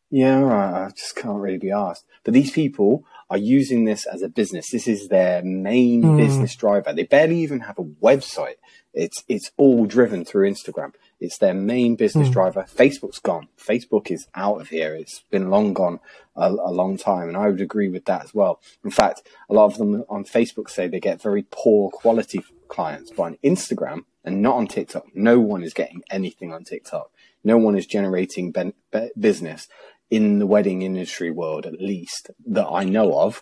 [0.10, 4.28] "Yeah, I just can't really be asked." But these people are using this as a
[4.28, 4.70] business.
[4.70, 6.17] This is their main mm.
[6.17, 6.91] business driver.
[6.91, 8.56] They barely even have a website.
[8.94, 10.94] It's it's all driven through Instagram.
[11.22, 12.34] It's their main business mm.
[12.34, 12.65] driver.
[12.70, 13.48] Facebook's gone.
[13.58, 14.94] Facebook is out of here.
[14.94, 16.02] It's been long gone
[16.36, 18.60] a, a, long time, and I would agree with that as well.
[18.84, 23.12] In fact, a lot of them on Facebook say they get very poor quality clients,
[23.15, 27.12] but on Instagram and not on TikTok, no one is getting anything on TikTok.
[27.46, 29.70] No one is generating ben- be- business
[30.12, 33.41] in the wedding industry world, at least that I know of,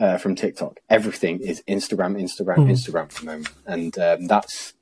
[0.00, 0.78] uh, from TikTok.
[0.88, 4.74] Everything is Instagram, Instagram, Instagram at the moment, and um, that's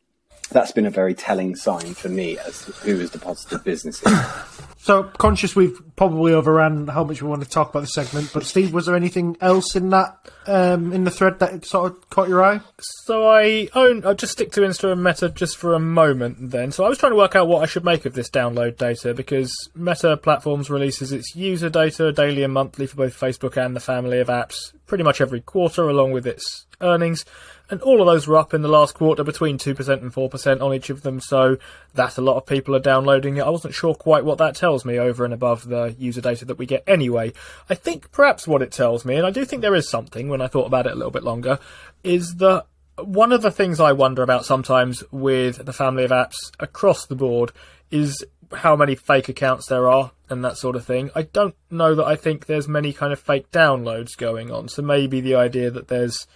[0.48, 4.12] that's been a very telling sign for me as who has deposited businesses.
[4.86, 8.44] So conscious we've probably overran how much we want to talk about the segment, but
[8.44, 12.28] Steve, was there anything else in that um, in the thread that sort of caught
[12.28, 12.60] your eye?
[12.78, 14.06] So I own.
[14.06, 16.52] I'll just stick to Insta and Meta just for a moment.
[16.52, 18.76] Then, so I was trying to work out what I should make of this download
[18.76, 23.74] data because Meta Platforms releases its user data daily and monthly for both Facebook and
[23.74, 27.24] the family of apps pretty much every quarter, along with its earnings.
[27.68, 30.74] And all of those were up in the last quarter between 2% and 4% on
[30.74, 31.56] each of them, so
[31.94, 33.42] that a lot of people are downloading it.
[33.42, 36.58] I wasn't sure quite what that tells me over and above the user data that
[36.58, 37.32] we get anyway.
[37.68, 40.40] I think perhaps what it tells me, and I do think there is something when
[40.40, 41.58] I thought about it a little bit longer,
[42.04, 42.66] is that
[42.98, 47.16] one of the things I wonder about sometimes with the family of apps across the
[47.16, 47.52] board
[47.90, 51.10] is how many fake accounts there are and that sort of thing.
[51.14, 54.68] I don't know that I think there's many kind of fake downloads going on.
[54.68, 56.26] So maybe the idea that there's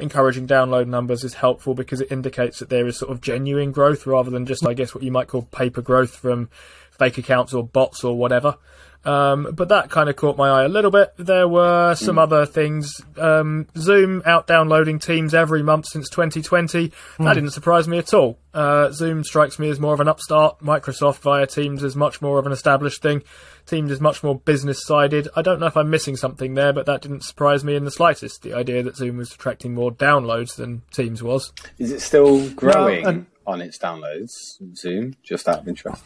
[0.00, 4.06] encouraging download numbers is helpful because it indicates that there is sort of genuine growth
[4.06, 6.48] rather than just, I guess, what you might call paper growth from
[6.90, 8.56] fake accounts or bots or whatever.
[9.04, 11.14] Um, but that kind of caught my eye a little bit.
[11.16, 13.00] There were some other things.
[13.16, 16.92] Um, Zoom out downloading Teams every month since 2020.
[17.18, 18.38] That didn't surprise me at all.
[18.52, 20.58] Uh, Zoom strikes me as more of an upstart.
[20.60, 23.22] Microsoft via Teams is much more of an established thing.
[23.64, 25.28] Teams is much more business sided.
[25.34, 27.90] I don't know if I'm missing something there, but that didn't surprise me in the
[27.90, 28.42] slightest.
[28.42, 31.52] The idea that Zoom was attracting more downloads than Teams was.
[31.78, 34.30] Is it still growing and- on its downloads?
[34.76, 36.02] Zoom, just out of interest.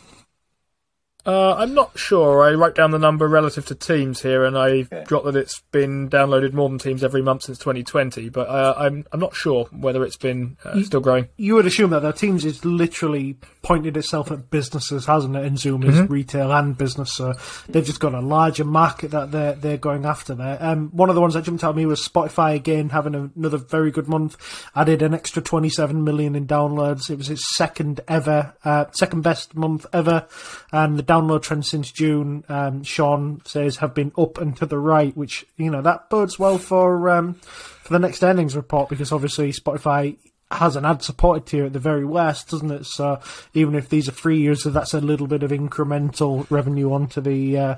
[1.27, 2.43] Uh, I'm not sure.
[2.43, 5.05] I wrote down the number relative to Teams here, and I Okay.
[5.07, 8.29] got that it's been downloaded more than Teams every month since 2020.
[8.29, 11.29] But uh, I'm I'm not sure whether it's been uh, still growing.
[11.37, 15.45] You would assume that their Teams is literally pointed itself at businesses, hasn't it?
[15.47, 17.33] And Zoom is retail and business, so
[17.69, 20.59] they've just got a larger market that they're they're going after there.
[20.61, 23.57] Um, one of the ones that jumped out at me was Spotify again having another
[23.59, 24.37] very good month.
[24.77, 27.09] Added an extra 27 million in downloads.
[27.09, 30.27] It was its second ever, uh, second best month ever,
[30.71, 34.79] and the download trend since June, um, Sean says, have been up and to the
[34.79, 39.12] right, which you know that bodes well for um, for the next earnings report because
[39.12, 40.16] obviously Spotify
[40.50, 42.85] has an ad supported tier at the very worst, doesn't it?
[42.87, 43.20] So
[43.55, 47.59] even if these are free users, that's a little bit of incremental revenue onto the
[47.59, 47.74] uh,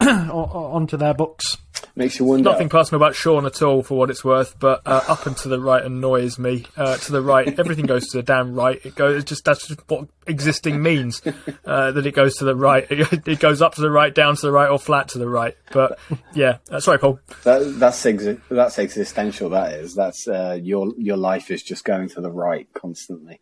[0.00, 1.56] onto their books.
[1.94, 2.48] Makes you wonder.
[2.48, 4.58] Nothing personal about Sean at all, for what it's worth.
[4.58, 6.64] But uh, up and to the right annoys me.
[6.76, 8.80] Uh, to the right, everything goes to the damn right.
[8.84, 9.24] It goes.
[9.24, 11.20] Just that's just what existing means.
[11.64, 12.86] Uh, that it goes to the right.
[12.90, 15.28] It, it goes up to the right, down to the right, or flat to the
[15.28, 15.56] right.
[15.72, 15.98] But
[16.34, 17.18] yeah, uh, sorry, Paul.
[17.42, 19.50] That, that's exi- that's existential.
[19.50, 19.96] That is.
[19.96, 23.40] That's uh, your your life is just going to the right constantly.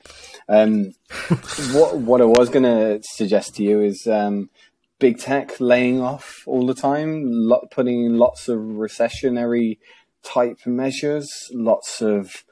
[0.48, 0.92] Um,
[1.72, 4.48] what what I was going to suggest to you is um,
[4.98, 9.78] big tech laying off all the time, lot, putting in lots of recessionary
[10.22, 12.44] type measures, lots of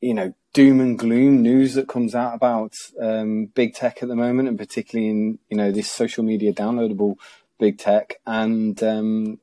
[0.00, 4.16] you know doom and gloom news that comes out about um, big tech at the
[4.16, 7.16] moment, and particularly in you know this social media downloadable
[7.58, 9.38] big tech and um,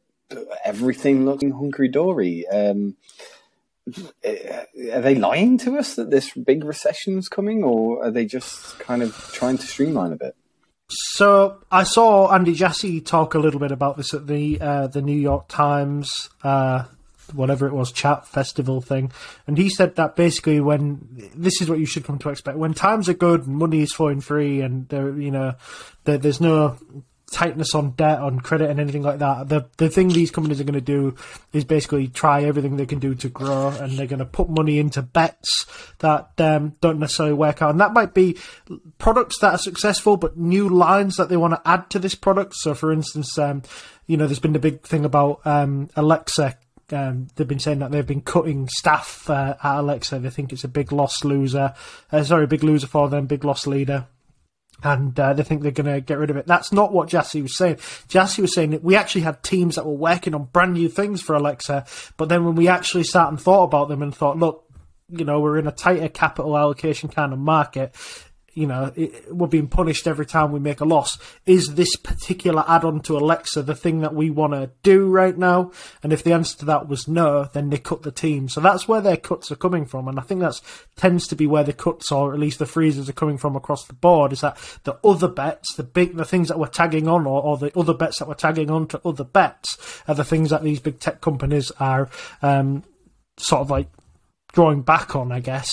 [0.63, 2.47] everything looking hunky dory.
[2.47, 2.95] Um,
[4.23, 9.01] are they lying to us that this big recession's coming, or are they just kind
[9.01, 10.35] of trying to streamline a bit?
[10.91, 15.01] So I saw Andy Jassy talk a little bit about this at the uh, the
[15.01, 16.83] New York Times, uh,
[17.33, 19.11] whatever it was, chat festival thing,
[19.47, 22.73] and he said that basically when this is what you should come to expect when
[22.73, 25.53] times are good, and money is flowing free, and there you know
[26.03, 26.77] there, there's no
[27.31, 29.49] tightness on debt, on credit, and anything like that.
[29.49, 31.15] The the thing these companies are going to do
[31.53, 34.77] is basically try everything they can do to grow, and they're going to put money
[34.77, 35.65] into bets
[35.99, 37.71] that um, don't necessarily work out.
[37.71, 38.37] And that might be
[38.97, 42.55] products that are successful, but new lines that they want to add to this product.
[42.55, 43.63] So, for instance, um,
[44.05, 46.57] you know, there's been the big thing about um, Alexa.
[46.91, 50.19] Um, they've been saying that they've been cutting staff uh, at Alexa.
[50.19, 51.73] They think it's a big loss loser.
[52.11, 54.07] Uh, sorry, big loser for them, big loss leader
[54.83, 56.47] and uh, they think they're going to get rid of it.
[56.47, 57.79] That's not what Jassy was saying.
[58.07, 61.21] Jassy was saying that we actually had teams that were working on brand new things
[61.21, 61.85] for Alexa,
[62.17, 64.65] but then when we actually sat and thought about them and thought, look,
[65.09, 67.95] you know, we're in a tighter capital allocation kind of market.
[68.53, 71.17] You know, it, we're being punished every time we make a loss.
[71.45, 75.71] Is this particular add-on to Alexa the thing that we want to do right now?
[76.03, 78.49] And if the answer to that was no, then they cut the team.
[78.49, 80.61] So that's where their cuts are coming from, and I think that's
[80.97, 83.85] tends to be where the cuts, or at least the freezes are coming from across
[83.85, 84.33] the board.
[84.33, 87.57] Is that the other bets, the big, the things that we're tagging on, or, or
[87.57, 90.79] the other bets that we're tagging on to other bets, are the things that these
[90.79, 92.09] big tech companies are
[92.41, 92.83] um,
[93.37, 93.87] sort of like
[94.51, 95.69] drawing back on, I guess.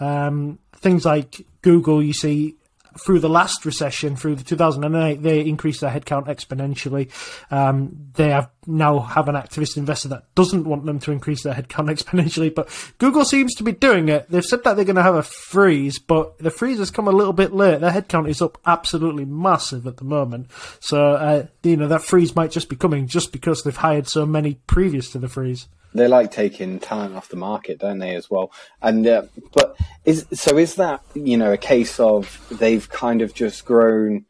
[0.00, 2.56] Um, things like Google, you see
[2.98, 7.10] through the last recession, through the 2008, they increased their headcount exponentially.
[7.50, 11.54] Um, they have now have an activist investor that doesn't want them to increase their
[11.54, 14.30] headcount exponentially, but Google seems to be doing it.
[14.30, 17.12] They've said that they're going to have a freeze, but the freeze has come a
[17.12, 17.80] little bit late.
[17.80, 20.48] Their headcount is up absolutely massive at the moment.
[20.80, 24.26] So, uh, you know, that freeze might just be coming just because they've hired so
[24.26, 28.30] many previous to the freeze they like taking talent off the market, don't they, as
[28.30, 28.52] well?
[28.82, 33.34] And uh, but is so is that you know a case of they've kind of
[33.34, 34.24] just grown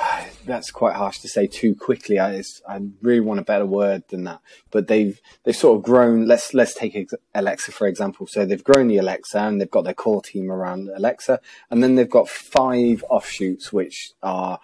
[0.46, 2.18] that's quite harsh to say too quickly.
[2.18, 4.40] I, I really want a better word than that.
[4.70, 6.26] But they've they've sort of grown.
[6.26, 8.26] Let's let's take Alexa for example.
[8.26, 11.94] So they've grown the Alexa and they've got their core team around Alexa, and then
[11.94, 14.60] they've got five offshoots which are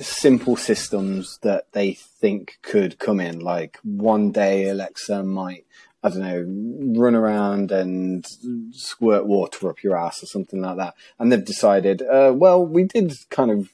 [0.00, 3.40] simple systems that they think could come in.
[3.40, 5.66] Like one day Alexa might
[6.02, 8.24] I don't know, run around and
[8.72, 10.94] squirt water up your ass or something like that.
[11.18, 13.68] And they've decided, uh, well, we did kind of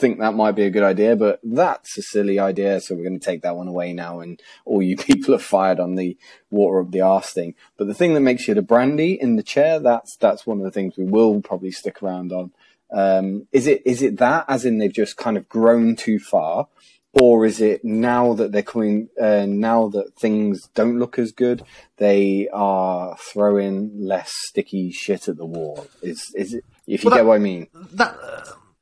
[0.00, 3.20] think that might be a good idea, but that's a silly idea, so we're going
[3.20, 6.16] to take that one away now, and all you people are fired on the
[6.50, 7.54] water up the arse thing.
[7.76, 10.64] But the thing that makes you the brandy in the chair, that's that's one of
[10.64, 12.52] the things we will probably stick around on.
[12.92, 16.66] Um, is it is it that as in they've just kind of grown too far,
[17.12, 21.62] or is it now that they're coming uh, now that things don't look as good,
[21.98, 25.86] they are throwing less sticky shit at the wall?
[26.02, 27.68] Is is it if you well, get what I mean?
[27.92, 28.16] That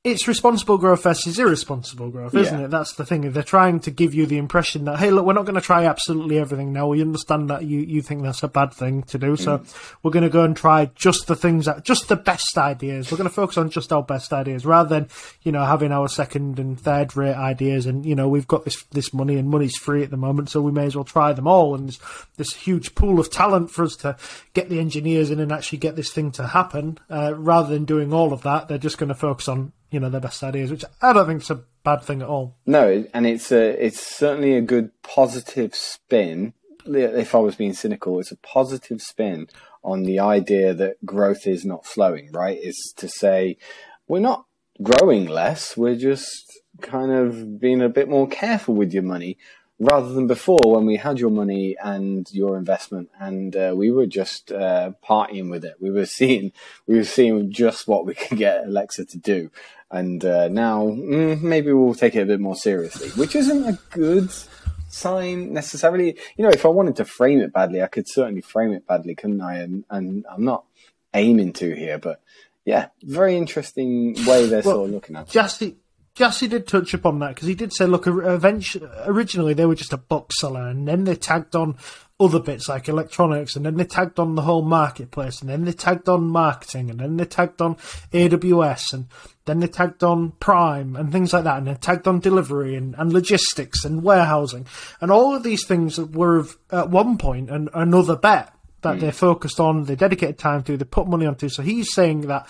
[0.04, 2.66] it's responsible growth versus irresponsible growth, isn't yeah.
[2.66, 2.70] it?
[2.70, 3.32] That's the thing.
[3.32, 5.86] They're trying to give you the impression that, hey, look, we're not going to try
[5.86, 6.86] absolutely everything now.
[6.86, 9.36] We understand that you, you think that's a bad thing to do.
[9.36, 9.96] So mm.
[10.02, 13.10] we're going to go and try just the things that, just the best ideas.
[13.10, 15.08] We're going to focus on just our best ideas rather than,
[15.42, 17.86] you know, having our second and third rate ideas.
[17.86, 20.48] And, you know, we've got this, this money and money's free at the moment.
[20.48, 21.74] So we may as well try them all.
[21.74, 21.98] And there's
[22.36, 24.16] this huge pool of talent for us to
[24.54, 26.98] get the engineers in and actually get this thing to happen.
[27.10, 30.10] Uh, rather than doing all of that, they're just going to focus on you know
[30.10, 32.56] their best ideas, which I don't think is a bad thing at all.
[32.66, 36.54] No, and it's a it's certainly a good positive spin.
[36.86, 39.48] If I was being cynical, it's a positive spin
[39.84, 42.30] on the idea that growth is not slowing.
[42.32, 42.58] Right?
[42.62, 43.56] Is to say
[44.06, 44.44] we're not
[44.82, 45.76] growing less.
[45.76, 49.36] We're just kind of being a bit more careful with your money
[49.80, 54.06] rather than before when we had your money and your investment and uh, we were
[54.06, 55.74] just uh, partying with it.
[55.80, 56.52] We were seeing
[56.86, 59.50] we were seeing just what we could get Alexa to do,
[59.90, 63.78] and uh, now mm, maybe we'll take it a bit more seriously, which isn't a
[63.90, 64.30] good
[64.88, 66.16] sign necessarily.
[66.36, 69.14] You know, if I wanted to frame it badly, I could certainly frame it badly,
[69.14, 69.56] couldn't I?
[69.56, 70.64] And and I'm not
[71.14, 72.20] aiming to here, but
[72.64, 75.32] yeah, very interesting way they're well, sort of looking at it.
[76.18, 79.92] Just did touch upon that because he did say, look, eventually, originally they were just
[79.92, 81.76] a bookseller, and then they tagged on
[82.18, 85.70] other bits like electronics, and then they tagged on the whole marketplace, and then they
[85.70, 87.76] tagged on marketing, and then they tagged on
[88.12, 89.06] AWS, and
[89.44, 92.96] then they tagged on Prime and things like that, and they tagged on delivery and,
[92.98, 94.66] and logistics and warehousing,
[95.00, 98.52] and all of these things were at one point an, another bet
[98.82, 99.00] that mm.
[99.00, 101.48] they focused on, they dedicated time to, they put money onto.
[101.48, 102.48] So he's saying that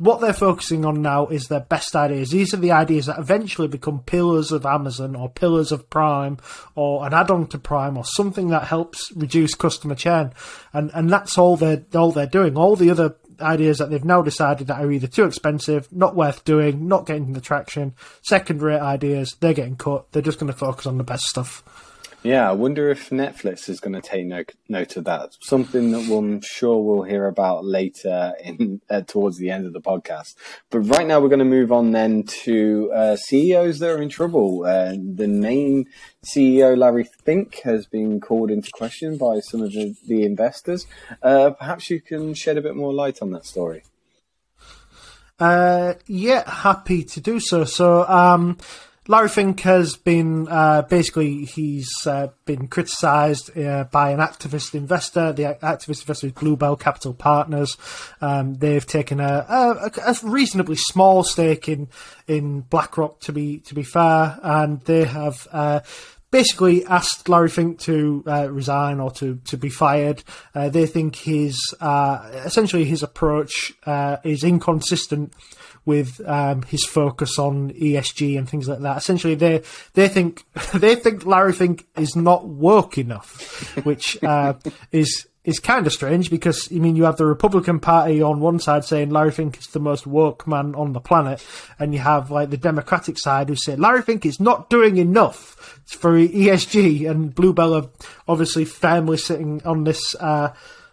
[0.00, 2.30] what they're focusing on now is their best ideas.
[2.30, 6.38] These are the ideas that eventually become pillars of Amazon or pillars of Prime
[6.74, 10.32] or an add-on to Prime or something that helps reduce customer churn.
[10.72, 12.56] And and that's all they're all they're doing.
[12.56, 16.44] All the other ideas that they've now decided that are either too expensive, not worth
[16.44, 20.10] doing, not getting the traction, second rate ideas, they're getting cut.
[20.12, 21.62] They're just going to focus on the best stuff.
[22.22, 25.36] Yeah, I wonder if Netflix is going to take note, note of that.
[25.40, 29.72] Something that we'll, I'm sure we'll hear about later in uh, towards the end of
[29.72, 30.34] the podcast.
[30.68, 34.10] But right now, we're going to move on then to uh, CEOs that are in
[34.10, 34.66] trouble.
[34.66, 35.86] Uh, the main
[36.22, 40.86] CEO, Larry Fink, has been called into question by some of the, the investors.
[41.22, 43.82] Uh, perhaps you can shed a bit more light on that story.
[45.38, 47.64] Uh, yeah, happy to do so.
[47.64, 48.06] So.
[48.06, 48.58] Um,
[49.10, 55.32] Larry Fink has been uh, basically he's uh, been criticised uh, by an activist investor.
[55.32, 57.76] The activist investor is Bluebell Capital Partners.
[58.20, 61.88] Um, they've taken a, a, a, reasonably small stake in
[62.28, 65.80] in BlackRock to be to be fair, and they have uh,
[66.30, 70.22] basically asked Larry Fink to uh, resign or to, to be fired.
[70.54, 75.34] Uh, they think his uh, essentially his approach uh, is inconsistent
[75.90, 78.96] with um, his focus on ESG and things like that.
[78.96, 79.62] Essentially, they
[79.94, 84.54] they think they think Larry Fink is not woke enough, which uh,
[84.92, 88.60] is is kind of strange because I mean you have the Republican Party on one
[88.60, 91.44] side saying Larry Fink is the most woke man on the planet,
[91.80, 95.80] and you have like the Democratic side who say Larry Fink is not doing enough
[95.86, 97.88] for ESG, and Bluebell are
[98.28, 100.14] obviously firmly sitting on this.
[100.14, 100.52] Uh,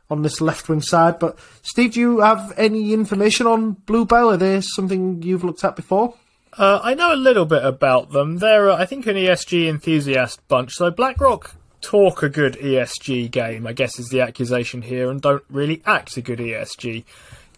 [0.10, 1.20] on this left wing side.
[1.20, 4.32] But Steve, do you have any information on Bluebell?
[4.32, 6.14] Are they something you've looked at before?
[6.58, 8.38] Uh, I know a little bit about them.
[8.38, 10.74] They're, uh, I think, an ESG enthusiast bunch.
[10.74, 15.44] So BlackRock talk a good ESG game, I guess, is the accusation here, and don't
[15.50, 17.06] really act a good ESG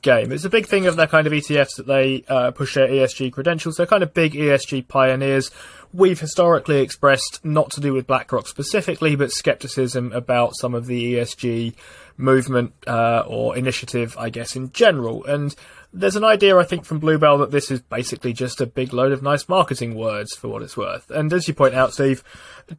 [0.01, 0.31] game.
[0.31, 3.31] It's a big thing of their kind of ETFs that they uh, push their ESG
[3.31, 3.77] credentials.
[3.77, 5.51] They're kind of big ESG pioneers.
[5.93, 11.15] We've historically expressed not to do with BlackRock specifically, but skepticism about some of the
[11.15, 11.73] ESG
[12.19, 15.25] movement uh, or initiative, I guess, in general.
[15.25, 15.55] And
[15.91, 19.11] there's an idea, I think, from Bluebell that this is basically just a big load
[19.11, 21.09] of nice marketing words for what it's worth.
[21.09, 22.23] And as you point out, Steve,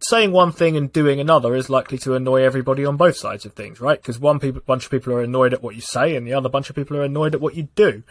[0.03, 3.55] saying one thing and doing another is likely to annoy everybody on both sides of
[3.55, 4.01] things, right?
[4.01, 6.49] Because one people, bunch of people are annoyed at what you say, and the other
[6.49, 8.05] bunch of people are annoyed at what you do.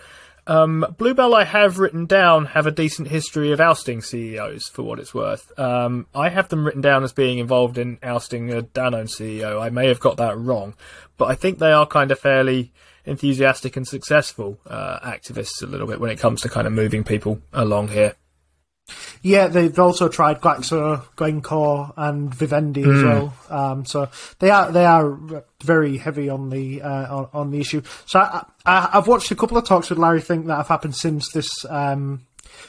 [0.50, 5.00] Um, Bluebell, I have written down, have a decent history of ousting CEOs for what
[5.00, 5.58] it's worth.
[5.60, 9.62] Um, I have them written down as being involved in ousting a Danone CEO.
[9.62, 10.74] I may have got that wrong,
[11.20, 12.72] but I think they are kind of fairly
[13.06, 17.04] enthusiastic and successful uh, activists a little bit when it comes to kind of moving
[17.04, 18.16] people along here.
[19.22, 22.98] Yeah, they've also tried Glaxo, Glencore, and Vivendi mm.
[22.98, 23.34] as well.
[23.50, 24.10] Um, so
[24.40, 27.84] they are they are very heavy on the uh, on, on, the issue.
[28.08, 28.20] So
[28.66, 31.66] I, have watched a couple of talks with Larry Fink that have happened since this
[31.66, 32.26] um,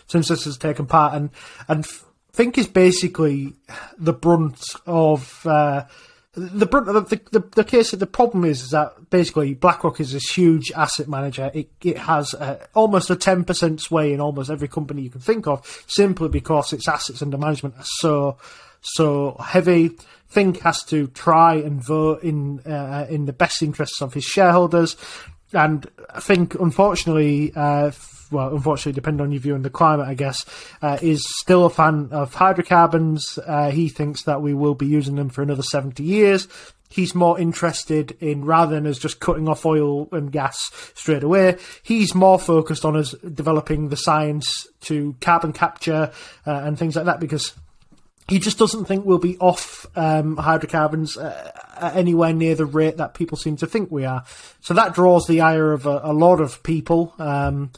[0.09, 1.31] since this has taken part, and
[1.69, 1.87] and
[2.33, 3.55] Fink is basically
[3.97, 5.47] the brunt of.
[5.47, 5.85] Uh,
[6.33, 10.71] the, the, the, the case the problem is, is that basically BlackRock is this huge
[10.73, 11.51] asset manager.
[11.53, 15.21] It it has uh, almost a ten percent sway in almost every company you can
[15.21, 18.39] think of, simply because its assets under management are so
[18.81, 19.91] so heavy.
[20.29, 24.97] Fink has to try and vote in uh, in the best interests of his shareholders,
[25.53, 27.53] and I think unfortunately.
[27.55, 27.93] Uh,
[28.33, 30.47] well, unfortunately, depending on your view on the climate, I guess,
[30.83, 33.41] uh, is still a fan of hydrocarbons.
[33.45, 36.47] Uh, he thinks that we will be using them for another 70 years.
[36.89, 41.57] He's more interested in, rather than us just cutting off oil and gas straight away,
[41.83, 46.11] he's more focused on us developing the science to carbon capture
[46.47, 47.53] uh, and things like that because
[48.31, 53.13] he just doesn't think we'll be off um, hydrocarbons uh, anywhere near the rate that
[53.13, 54.25] people seem to think we are.
[54.61, 57.13] So that draws the ire of a, a lot of people.
[57.19, 57.73] Um,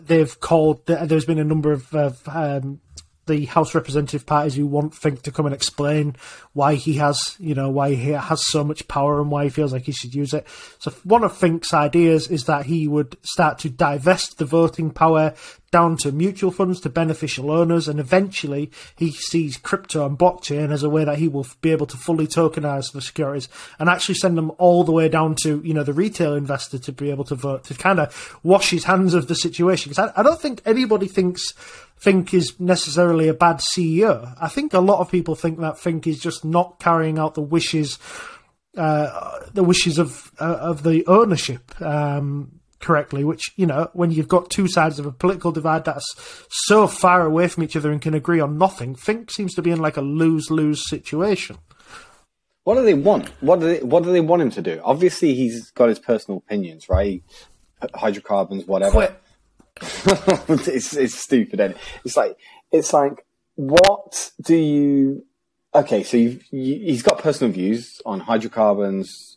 [0.00, 0.84] they've called.
[0.84, 2.80] There's been a number of, of um,
[3.24, 6.16] the House representative parties who want Fink to come and explain
[6.52, 9.72] why he has, you know, why he has so much power and why he feels
[9.72, 10.46] like he should use it.
[10.80, 15.32] So one of Fink's ideas is that he would start to divest the voting power
[15.72, 20.82] down to mutual funds to beneficial owners, and eventually he sees crypto and blockchain as
[20.82, 23.48] a way that he will be able to fully tokenize the securities
[23.78, 26.92] and actually send them all the way down to you know the retail investor to
[26.92, 29.90] be able to vote to kind of wash his hands of the situation.
[29.90, 31.52] Because I, I don't think anybody thinks
[31.96, 34.36] Fink is necessarily a bad CEO.
[34.40, 37.40] I think a lot of people think that Fink is just not carrying out the
[37.40, 37.98] wishes,
[38.76, 43.24] uh, the wishes of uh, of the ownership um, correctly.
[43.24, 46.14] Which you know, when you've got two sides of a political divide that's
[46.50, 49.70] so far away from each other and can agree on nothing, Fink seems to be
[49.70, 51.58] in like a lose lose situation.
[52.64, 53.28] What do they want?
[53.40, 54.80] What do they What do they want him to do?
[54.84, 57.22] Obviously, he's got his personal opinions, right?
[57.94, 58.92] Hydrocarbons, whatever.
[58.92, 59.22] Quit.
[60.68, 61.60] it's it's stupid.
[61.60, 61.80] And it?
[62.04, 62.36] it's like
[62.70, 63.24] it's like
[63.56, 65.24] what do you?
[65.74, 69.31] Okay, so you've, you, he's got personal views on hydrocarbons,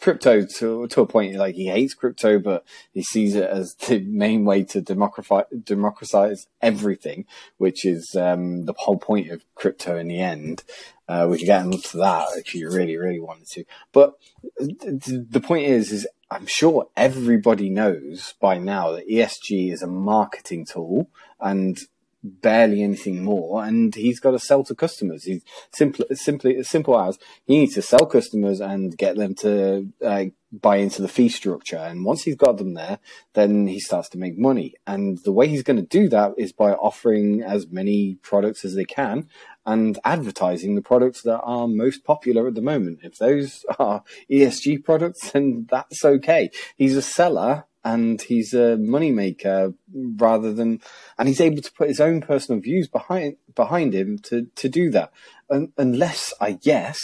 [0.00, 1.36] crypto to to a point.
[1.36, 7.26] Like he hates crypto, but he sees it as the main way to democratize everything,
[7.58, 10.64] which is um, the whole point of crypto in the end.
[11.06, 13.64] Uh, we can get into that if you really, really wanted to.
[13.92, 14.14] But
[14.58, 20.64] the point is, is I'm sure everybody knows by now that ESG is a marketing
[20.64, 21.78] tool and
[22.24, 23.64] barely anything more.
[23.64, 25.24] And he's got to sell to customers.
[25.24, 30.24] He's simply, simply simple as he needs to sell customers and get them to uh,
[30.50, 31.76] buy into the fee structure.
[31.76, 32.98] And once he's got them there,
[33.34, 34.74] then he starts to make money.
[34.86, 38.74] And the way he's going to do that is by offering as many products as
[38.74, 39.28] they can
[39.66, 43.00] and advertising the products that are most popular at the moment.
[43.02, 46.50] If those are ESG products, then that's okay.
[46.76, 50.80] He's a seller and he's a moneymaker rather than,
[51.18, 54.90] and he's able to put his own personal views behind behind him to to do
[54.90, 55.12] that.
[55.50, 56.98] And, unless, I guess,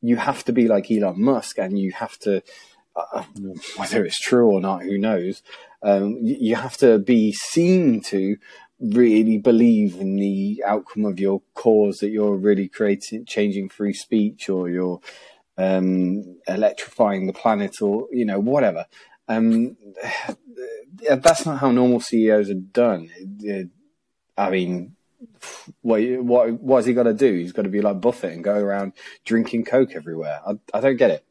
[0.00, 2.42] you have to be like Elon Musk and you have to,
[2.94, 3.24] uh,
[3.76, 5.42] whether it's true or not, who knows.
[5.82, 8.36] Um, you have to be seen to
[8.78, 14.48] really believe in the outcome of your cause that you're really creating, changing free speech
[14.48, 15.00] or you're
[15.56, 18.86] um, electrifying the planet or, you know, whatever.
[19.28, 19.76] Um,
[21.08, 23.10] that's not how normal CEOs are done.
[24.36, 24.96] I mean,
[25.80, 27.32] what what what has he got to do?
[27.34, 28.92] He's got to be like Buffett and go around
[29.24, 30.40] drinking Coke everywhere.
[30.46, 31.24] I, I don't get it.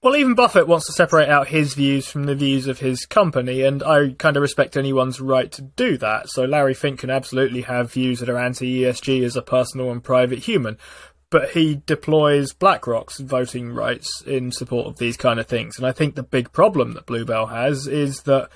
[0.00, 3.62] Well, even Buffett wants to separate out his views from the views of his company,
[3.62, 6.28] and I kind of respect anyone's right to do that.
[6.28, 10.02] So Larry Fink can absolutely have views that are anti ESG as a personal and
[10.02, 10.78] private human,
[11.30, 15.76] but he deploys BlackRock's voting rights in support of these kind of things.
[15.76, 18.48] And I think the big problem that Bluebell has is that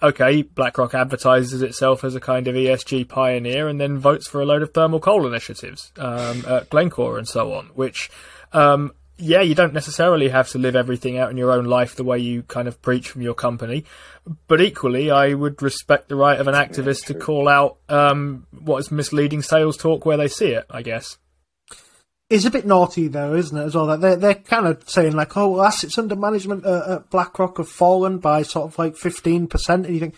[0.00, 4.46] okay, BlackRock advertises itself as a kind of ESG pioneer and then votes for a
[4.46, 8.08] load of thermal coal initiatives um, at Glencore and so on, which
[8.52, 12.04] um, yeah, you don't necessarily have to live everything out in your own life the
[12.04, 13.84] way you kind of preach from your company.
[14.46, 18.78] But equally, I would respect the right of an activist to call out um, what
[18.78, 21.18] is misleading sales talk where they see it, I guess.
[22.30, 23.86] It's a bit naughty, though, isn't it, as well?
[23.86, 27.56] That they're, they're kind of saying, like, oh, well, assets under management at, at BlackRock
[27.56, 29.68] have fallen by sort of like 15%.
[29.68, 30.14] And you think,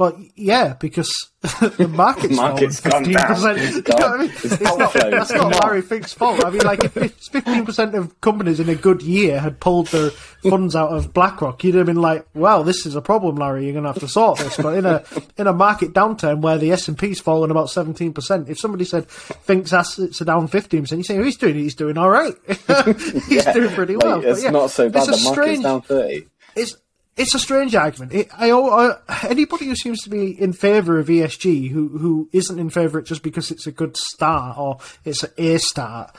[0.00, 3.06] well, yeah, because the market's, market's fallen 15%.
[3.06, 4.30] You know what I mean?
[4.32, 6.42] It's not, that's not Larry Fink's fault.
[6.42, 10.08] I mean, like, if 15% of companies in a good year had pulled their
[10.48, 13.64] funds out of BlackRock, you'd have been like, well, this is a problem, Larry.
[13.64, 14.56] You're going to have to sort this.
[14.56, 15.04] But in a
[15.36, 20.22] in a market downturn where the S&P's fallen about 17%, if somebody said Fink's assets
[20.22, 22.34] are down 15%, you say, oh, he's doing He's doing all right.
[22.48, 23.52] he's Yeah.
[23.52, 24.20] doing pretty Like, well.
[24.22, 25.02] But it's yeah, not so bad.
[25.02, 26.26] The market's strange- down 30.
[26.56, 26.76] it's
[27.20, 28.12] it's a strange argument.
[28.12, 32.58] It, I, I anybody who seems to be in favour of ESG who who isn't
[32.58, 36.16] in favour of it just because it's a good start or it's A start.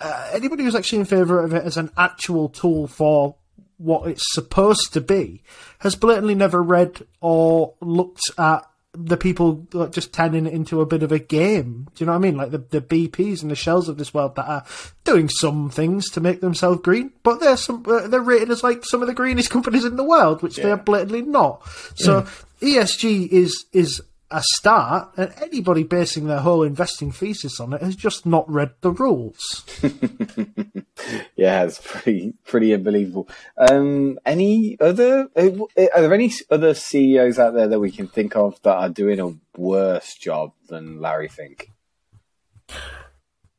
[0.00, 3.36] Uh, anybody who's actually in favour of it as an actual tool for
[3.76, 5.42] what it's supposed to be
[5.78, 10.86] has blatantly never read or looked at the people like, just turning it into a
[10.86, 11.86] bit of a game.
[11.94, 12.36] Do you know what I mean?
[12.36, 14.64] Like the, the BPs and the shells of this world that are
[15.04, 18.84] doing some things to make themselves green, but they're some uh, they're rated as like
[18.84, 21.62] some of the greenest companies in the world, which they're blatantly not.
[21.94, 22.26] So
[22.60, 27.96] ESG is is a start, and anybody basing their whole investing thesis on it has
[27.96, 29.64] just not read the rules.
[31.34, 33.26] Yeah, it's pretty pretty unbelievable.
[33.56, 35.28] Um, any other?
[35.34, 35.48] uh,
[35.94, 39.18] Are there any other CEOs out there that we can think of that are doing
[39.18, 41.70] a worse job than Larry Fink?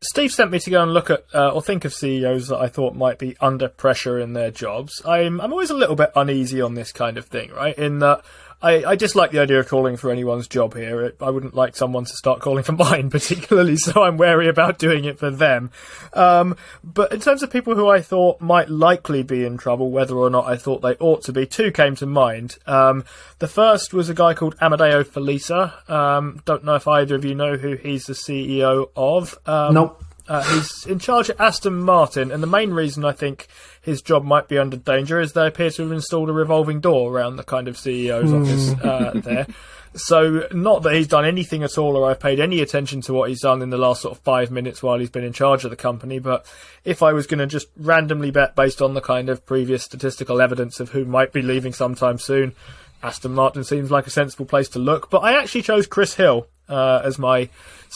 [0.04, 2.68] Steve sent me to go and look at uh, or think of CEOs that I
[2.68, 5.02] thought might be under pressure in their jobs.
[5.06, 7.78] I'm I'm always a little bit uneasy on this kind of thing, right?
[7.78, 8.24] In that
[8.62, 11.02] I, I dislike the idea of calling for anyone's job here.
[11.02, 14.78] It, I wouldn't like someone to start calling for mine, particularly, so I'm wary about
[14.78, 15.72] doing it for them.
[16.14, 20.16] Um, but in terms of people who I thought might likely be in trouble, whether
[20.16, 22.58] or not I thought they ought to be, two came to mind.
[22.68, 23.04] Um,
[23.40, 25.90] the first was a guy called Amedeo Felisa.
[25.90, 29.38] Um, don't know if either of you know who he's the CEO of.
[29.46, 30.04] Um, Nope.
[30.32, 33.48] Uh, he's in charge at Aston Martin, and the main reason I think
[33.82, 37.12] his job might be under danger is they appear to have installed a revolving door
[37.12, 39.48] around the kind of CEO's office uh, there.
[39.94, 43.28] So, not that he's done anything at all, or I've paid any attention to what
[43.28, 45.70] he's done in the last sort of five minutes while he's been in charge of
[45.70, 46.20] the company.
[46.20, 46.46] But
[46.86, 50.40] if I was going to just randomly bet based on the kind of previous statistical
[50.40, 52.56] evidence of who might be leaving sometime soon,
[53.04, 55.10] Aston Martin seems like a sensible place to look.
[55.10, 57.50] But I actually chose Chris Hill uh, as my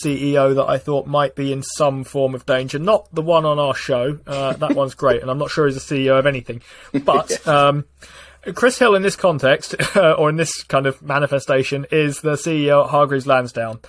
[0.03, 2.77] CEO that I thought might be in some form of danger.
[2.77, 4.19] Not the one on our show.
[4.27, 6.61] Uh, that one's great, and I'm not sure he's a CEO of anything.
[7.03, 7.85] But um,
[8.53, 12.91] Chris Hill, in this context, or in this kind of manifestation, is the CEO at
[12.91, 13.79] Hargreaves Lansdown.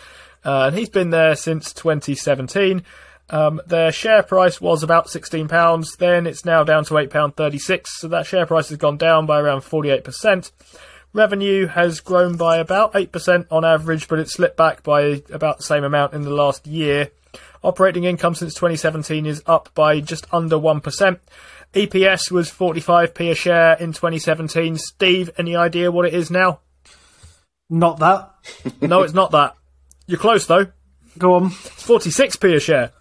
[0.45, 2.85] Uh, and he's been there since 2017.
[3.29, 8.27] Um, their share price was about £16, then it's now down to £8.36, so that
[8.27, 10.53] share price has gone down by around 48%.
[11.17, 15.63] Revenue has grown by about 8% on average, but it slipped back by about the
[15.63, 17.11] same amount in the last year.
[17.65, 21.19] Operating income since 2017 is up by just under 1%.
[21.73, 24.77] EPS was 45p a share in 2017.
[24.77, 26.61] Steve, any idea what it is now?
[27.71, 28.31] Not that.
[28.83, 29.57] No, it's not that.
[30.07, 30.67] You're close though.
[31.17, 31.47] Go on.
[31.47, 32.93] It's 46p a share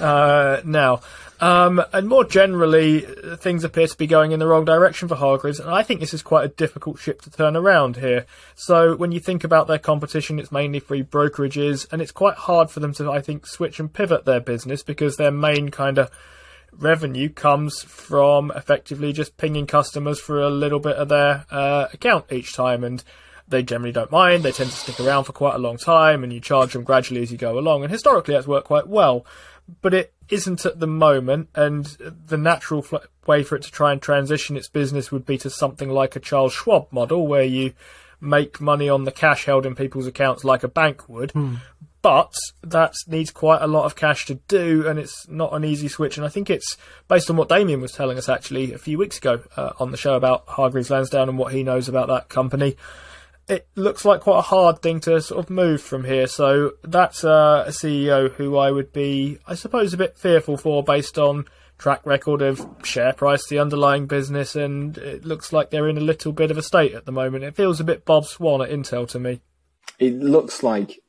[0.00, 1.02] uh, now.
[1.40, 3.00] Um, and more generally,
[3.36, 6.12] things appear to be going in the wrong direction for Hargreaves, and I think this
[6.12, 8.26] is quite a difficult ship to turn around here.
[8.56, 12.70] So when you think about their competition, it's mainly free brokerages, and it's quite hard
[12.70, 16.10] for them to, I think, switch and pivot their business because their main kind of
[16.72, 22.32] revenue comes from effectively just pinging customers for a little bit of their uh, account
[22.32, 23.04] each time, and
[23.46, 24.42] they generally don't mind.
[24.42, 27.22] They tend to stick around for quite a long time, and you charge them gradually
[27.22, 27.84] as you go along.
[27.84, 29.24] And historically, that's worked quite well,
[29.82, 31.48] but it isn't at the moment.
[31.54, 31.86] And
[32.26, 35.50] the natural fl- way for it to try and transition its business would be to
[35.50, 37.72] something like a Charles Schwab model, where you
[38.20, 41.32] make money on the cash held in people's accounts like a bank would.
[42.00, 45.88] But that needs quite a lot of cash to do, and it's not an easy
[45.88, 46.16] switch.
[46.16, 46.76] And I think it's
[47.08, 49.96] based on what Damien was telling us actually a few weeks ago uh, on the
[49.96, 52.76] show about Hargreaves Lansdown and what he knows about that company
[53.48, 56.26] it looks like quite a hard thing to sort of move from here.
[56.26, 60.82] So that's uh, a CEO who I would be, I suppose, a bit fearful for
[60.82, 61.46] based on
[61.78, 66.02] track record of share price, the underlying business, and it looks like they're in a
[66.02, 67.44] little bit of a state at the moment.
[67.44, 69.40] It feels a bit Bob Swan at Intel to me.
[69.98, 71.00] It looks like,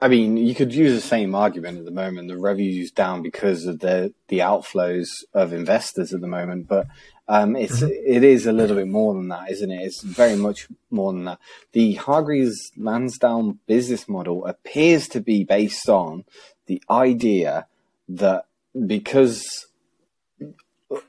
[0.00, 2.28] I mean, you could use the same argument at the moment.
[2.28, 6.86] The revenue's down because of the the outflows of investors at the moment, but
[7.28, 9.82] um, it's it is a little bit more than that, isn't it?
[9.82, 11.38] It's very much more than that.
[11.72, 16.24] The Hargreaves Lansdown business model appears to be based on
[16.66, 17.66] the idea
[18.08, 18.46] that
[18.86, 19.66] because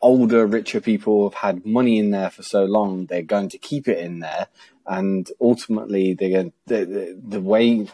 [0.02, 3.88] older, richer people have had money in there for so long, they're going to keep
[3.88, 4.48] it in there,
[4.88, 7.88] and ultimately, they're going the, the, the way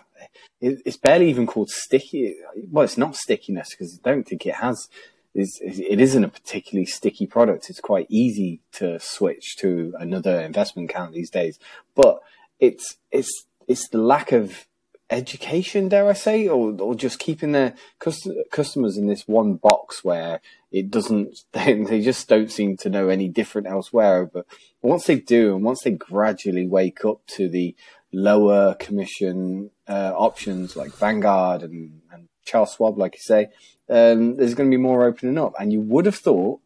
[0.61, 2.36] it's barely even called sticky.
[2.71, 4.88] Well, it's not stickiness because I don't think it has.
[5.36, 7.70] Is it isn't a particularly sticky product.
[7.70, 11.58] It's quite easy to switch to another investment account these days,
[11.96, 12.20] but
[12.60, 14.68] it's it's it's the lack of
[15.10, 20.04] education, dare I say, or or just keeping their cust- customers in this one box
[20.04, 21.40] where it doesn't.
[21.54, 24.26] They, they just don't seem to know any different elsewhere.
[24.26, 24.46] But
[24.82, 27.76] once they do, and once they gradually wake up to the
[28.12, 33.50] lower commission uh, options like Vanguard and, and Charles Schwab, like you say,
[33.94, 35.54] um, there's going to be more opening up.
[35.60, 36.60] And you would have thought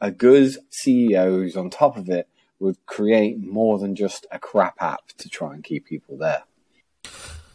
[0.00, 2.28] a good CEO who's on top of it
[2.58, 6.42] would create more than just a crap app to try and keep people there.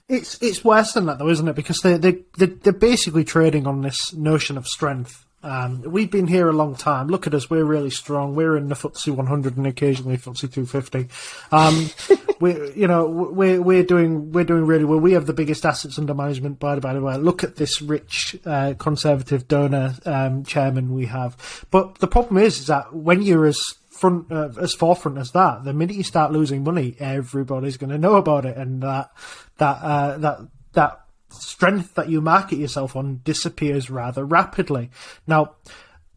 [0.08, 1.56] It's it's worse than that though, isn't it?
[1.56, 5.26] Because they they they're, they're basically trading on this notion of strength.
[5.44, 7.08] Um, we've been here a long time.
[7.08, 8.36] Look at us; we're really strong.
[8.36, 11.08] We're in the FTSE 100 and occasionally FTSE 250.
[11.52, 11.90] Um,
[12.40, 15.00] we, you know, we're we're doing we're doing really well.
[15.00, 16.60] We have the biggest assets under management.
[16.60, 21.06] By the by the way, look at this rich uh, conservative donor um, chairman we
[21.06, 21.66] have.
[21.70, 23.60] But the problem is, is that when you're as
[23.90, 27.98] front uh, as forefront as that, the minute you start losing money, everybody's going to
[28.00, 29.12] know about it, and that
[29.60, 30.40] that uh, that
[30.74, 34.90] that strength that you market yourself on disappears rather rapidly.
[35.26, 35.56] Now,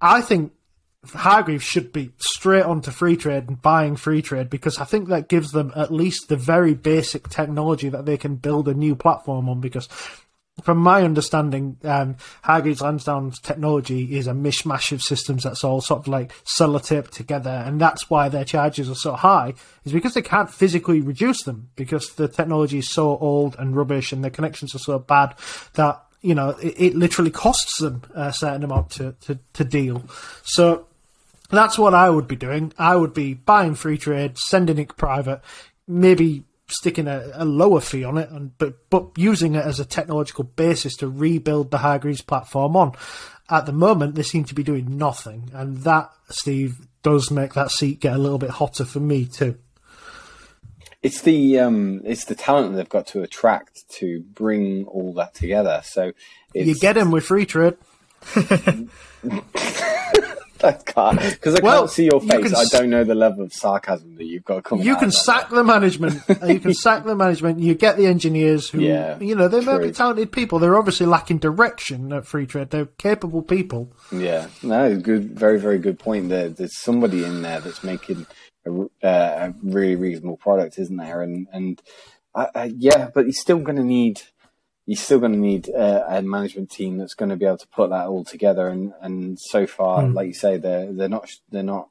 [0.01, 0.53] I think
[1.07, 5.73] Hargreaves should be straight onto Freetrade and buying Freetrade because I think that gives them
[5.75, 9.61] at least the very basic technology that they can build a new platform on.
[9.61, 9.89] Because
[10.63, 16.01] from my understanding, um, Hargreaves Lansdown's technology is a mishmash of systems that's all sort
[16.01, 19.55] of like sellotaped together, and that's why their charges are so high.
[19.85, 24.13] Is because they can't physically reduce them because the technology is so old and rubbish,
[24.13, 25.35] and the connections are so bad
[25.75, 30.05] that you know it, it literally costs them a certain amount to, to, to deal.
[30.43, 30.87] So
[31.51, 32.73] that's what I would be doing.
[32.79, 35.41] I would be buying Freetrade, sending it private,
[35.87, 39.85] maybe sticking a, a, lower fee on it, and but but using it as a
[39.85, 42.93] technological basis to rebuild the Hargreaves platform on.
[43.49, 47.71] At the moment, they seem to be doing nothing, and that Steve does make that
[47.71, 49.59] seat get a little bit hotter for me too.
[51.03, 55.81] It's the um, it's the talent they've got to attract to bring all that together.
[55.85, 56.13] So
[56.55, 57.77] you get him with Freetrade.
[61.31, 62.51] because I well, can't see your face.
[62.51, 64.85] You I don't know the level of sarcasm that you've got coming.
[64.85, 66.23] You can sack the management.
[66.47, 67.61] you can sack the management.
[67.61, 70.59] You get the engineers who, yeah, you know, they may be talented people.
[70.59, 72.71] They're obviously lacking direction at Freetrade.
[72.71, 73.93] They're capable people.
[74.13, 76.29] Yeah, no, good, very, very good point.
[76.29, 78.27] There, there's somebody in there that's making
[78.67, 81.23] a, uh, a really reasonable product, isn't there?
[81.23, 81.83] And and
[82.35, 84.23] uh, uh, yeah, but he's still going to need
[84.91, 87.69] you're still going to need uh, a management team that's going to be able to
[87.69, 88.67] put that all together.
[88.67, 90.15] And, and so far, mm.
[90.15, 91.91] like you say, they're they're not they're not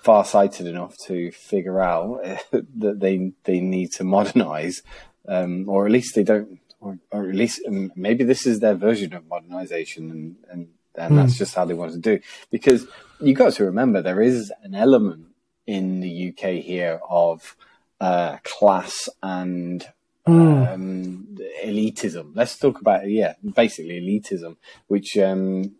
[0.00, 2.20] far sighted enough to figure out
[2.50, 4.82] that they they need to modernize,
[5.28, 8.74] um, or at least they don't, or, or at least um, maybe this is their
[8.74, 11.16] version of modernization, and and, and mm.
[11.18, 12.18] that's just how they want to do.
[12.50, 12.88] Because
[13.20, 15.26] you got to remember there is an element
[15.68, 17.54] in the UK here of
[18.00, 19.86] uh, class and
[20.26, 20.72] mm.
[20.72, 22.32] um, elitism.
[22.34, 24.56] Let's talk about yeah, basically elitism,
[24.88, 25.74] which um,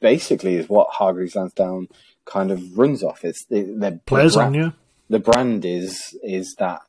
[0.00, 1.88] basically is what Hargreaves Lansdown
[2.24, 3.24] kind of runs off.
[3.24, 4.72] It's the, the players brand, on you.
[5.08, 6.80] The brand is is that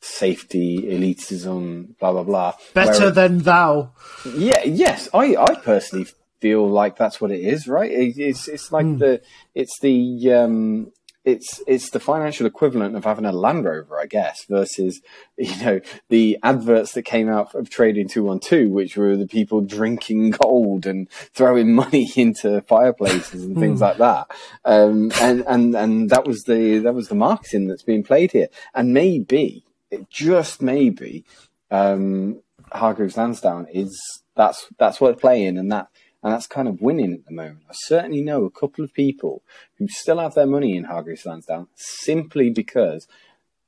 [0.00, 2.54] safety elitism, blah blah blah.
[2.74, 3.92] Better than thou.
[4.36, 4.62] Yeah.
[4.64, 5.08] Yes.
[5.14, 6.06] I I personally
[6.40, 7.68] feel like that's what it is.
[7.68, 7.90] Right.
[7.90, 8.98] It, it's it's like mm.
[8.98, 9.22] the
[9.54, 10.92] it's the um
[11.24, 15.00] it's it's the financial equivalent of having a Land Rover, I guess, versus
[15.36, 19.26] you know the adverts that came out of Trading Two One Two, which were the
[19.26, 23.84] people drinking gold and throwing money into fireplaces and things hmm.
[23.84, 24.30] like that.
[24.64, 28.48] Um, and and and that was the that was the marketing that's being played here.
[28.74, 29.64] And maybe,
[30.08, 31.24] just maybe,
[31.70, 32.40] um,
[32.72, 34.00] Hargreaves Lansdown is
[34.36, 35.88] that's that's what playing, and that
[36.22, 37.60] and that's kind of winning at the moment.
[37.68, 39.42] I certainly know a couple of people
[39.78, 43.06] who still have their money in Hargreaves Lansdown simply because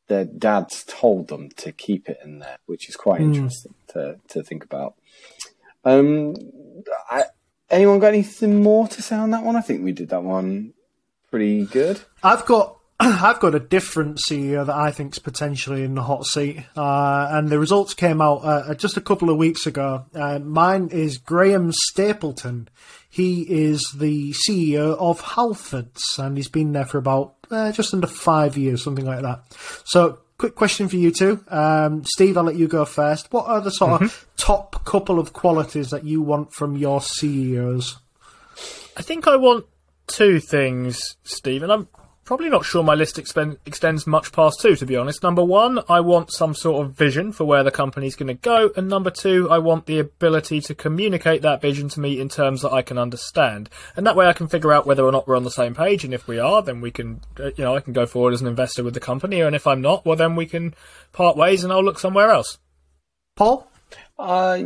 [0.08, 3.34] their dads told them to keep it in there, which is quite mm.
[3.34, 4.94] interesting to, to think about.
[5.84, 6.34] Um,
[7.10, 7.24] I,
[7.70, 9.56] anyone got anything more to say on that one?
[9.56, 10.74] I think we did that one
[11.30, 12.00] pretty good.
[12.22, 16.24] I've got I've got a different CEO that I think is potentially in the hot
[16.24, 20.04] seat, uh, and the results came out uh, just a couple of weeks ago.
[20.14, 22.68] Uh, mine is Graham Stapleton.
[23.10, 28.06] He is the CEO of Halfords, and he's been there for about uh, just under
[28.06, 29.42] five years, something like that.
[29.84, 32.36] So, quick question for you two, um, Steve.
[32.36, 33.32] I'll let you go first.
[33.32, 37.98] What are the sort of top couple of qualities that you want from your CEOs?
[38.96, 39.66] I think I want
[40.06, 41.88] two things, Steve, and I'm
[42.32, 45.22] probably not sure my list expen- extends much past two, to be honest.
[45.22, 48.70] Number one, I want some sort of vision for where the company's going to go,
[48.74, 52.62] and number two, I want the ability to communicate that vision to me in terms
[52.62, 55.36] that I can understand, and that way I can figure out whether or not we're
[55.36, 56.06] on the same page.
[56.06, 58.40] And if we are, then we can, uh, you know, I can go forward as
[58.40, 60.74] an investor with the company, and if I'm not, well, then we can
[61.12, 62.56] part ways, and I'll look somewhere else.
[63.36, 63.70] Paul?
[64.18, 64.58] Uh,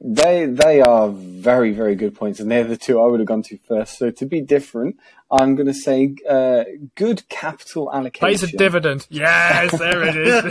[0.00, 3.42] they they are very very good points, and they're the two I would have gone
[3.44, 3.98] to first.
[3.98, 4.96] So to be different,
[5.30, 6.64] I'm going to say uh,
[6.94, 8.28] good capital allocation.
[8.28, 9.06] Pays a dividend.
[9.10, 10.44] Yes, there it is.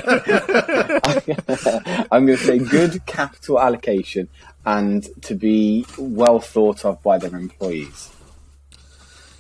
[2.11, 4.27] I'm going to say good capital allocation
[4.65, 8.14] and to be well thought of by their employees.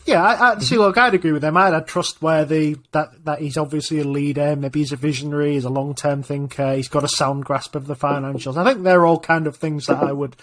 [0.05, 0.77] Yeah, I, I see.
[0.77, 1.57] Look, I'd agree with them.
[1.57, 4.55] I'd, I'd trust the that that he's obviously a leader.
[4.55, 5.53] Maybe he's a visionary.
[5.53, 6.75] He's a long term thinker.
[6.75, 8.57] He's got a sound grasp of the financials.
[8.57, 10.35] I think they're all kind of things that I would,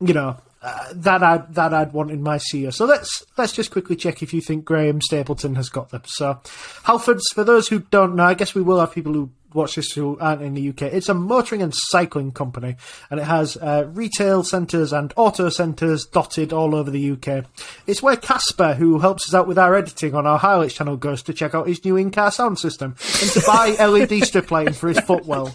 [0.00, 2.74] you know, uh, that I that I'd want in my CEO.
[2.74, 6.02] So let's let's just quickly check if you think Graham Stapleton has got them.
[6.06, 6.40] So,
[6.82, 9.92] Halfords, for those who don't know, I guess we will have people who watch this
[9.92, 10.82] who aren't in the UK.
[10.82, 12.76] It's a motoring and cycling company,
[13.10, 17.44] and it has uh, retail centres and auto centres dotted all over the UK.
[17.86, 21.22] It's where Casper, who helps us out with our editing on our highlights channel, goes
[21.24, 24.88] to check out his new in-car sound system and to buy LED strip lighting for
[24.88, 25.54] his footwell.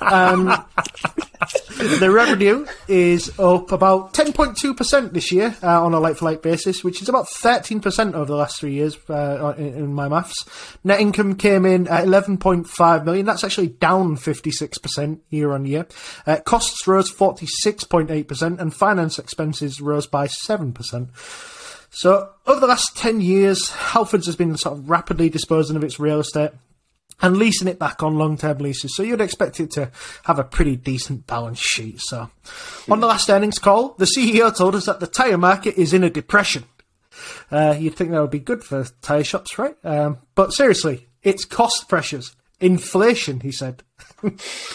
[0.00, 0.64] Um,
[1.98, 7.08] the revenue is up about 10.2% this year uh, on a like-for-like basis, which is
[7.08, 10.34] about 13% over the last three years uh, in, in, my maths.
[10.84, 13.26] Net income came in at 11.5 million.
[13.26, 15.86] That's actually down 56% year on year.
[16.26, 21.08] Uh, costs rose 46.8% and finance expenses rose by 7%.
[21.90, 26.00] So over the last 10 years, Halfords has been sort of rapidly disposing of its
[26.00, 26.52] real estate
[27.22, 28.94] and leasing it back on long term leases.
[28.96, 29.90] So you'd expect it to
[30.24, 32.00] have a pretty decent balance sheet.
[32.00, 32.28] So
[32.90, 36.04] on the last earnings call, the CEO told us that the tyre market is in
[36.04, 36.64] a depression.
[37.50, 39.76] Uh, you'd think that would be good for tyre shops, right?
[39.84, 43.82] Um, but seriously, it's cost pressures, inflation, he said.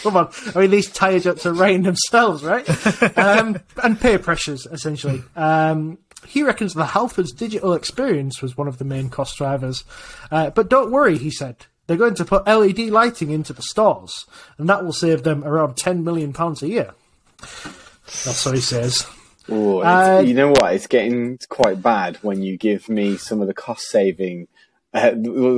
[0.02, 0.30] Come on.
[0.54, 2.66] I mean, these tyre shops are writing themselves, right?
[3.18, 5.22] um, and peer pressures, essentially.
[5.36, 9.84] Um, he reckons the Halfords digital experience was one of the main cost drivers.
[10.30, 11.66] Uh, but don't worry, he said.
[11.88, 14.26] They're going to put LED lighting into the stores,
[14.58, 16.92] and that will save them around ten million pounds a year.
[17.40, 19.06] That's what he says.
[19.50, 20.74] Ooh, uh, you know what?
[20.74, 24.48] It's getting quite bad when you give me some of the cost saving.
[24.92, 25.12] Uh,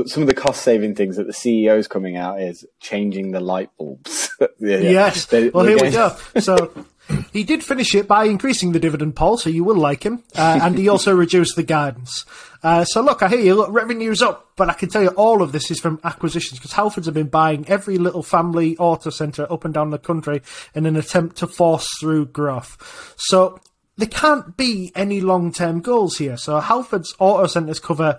[0.07, 3.41] some of the cost saving things that the CEO is coming out is changing the
[3.41, 4.31] light bulbs.
[4.61, 5.27] yeah, yes.
[5.27, 5.93] They, well, here getting...
[5.93, 6.17] we go.
[6.41, 6.87] So
[7.33, 10.23] he did finish it by increasing the dividend, Paul, so you will like him.
[10.35, 12.25] Uh, and he also reduced the guidance.
[12.63, 13.55] Uh, so look, I hear you.
[13.55, 16.73] Look, revenue's up, but I can tell you all of this is from acquisitions because
[16.73, 20.43] Halfords have been buying every little family auto centre up and down the country
[20.75, 23.15] in an attempt to force through growth.
[23.17, 23.61] So
[23.97, 26.37] there can't be any long-term goals here.
[26.37, 28.19] So Halfords auto centres cover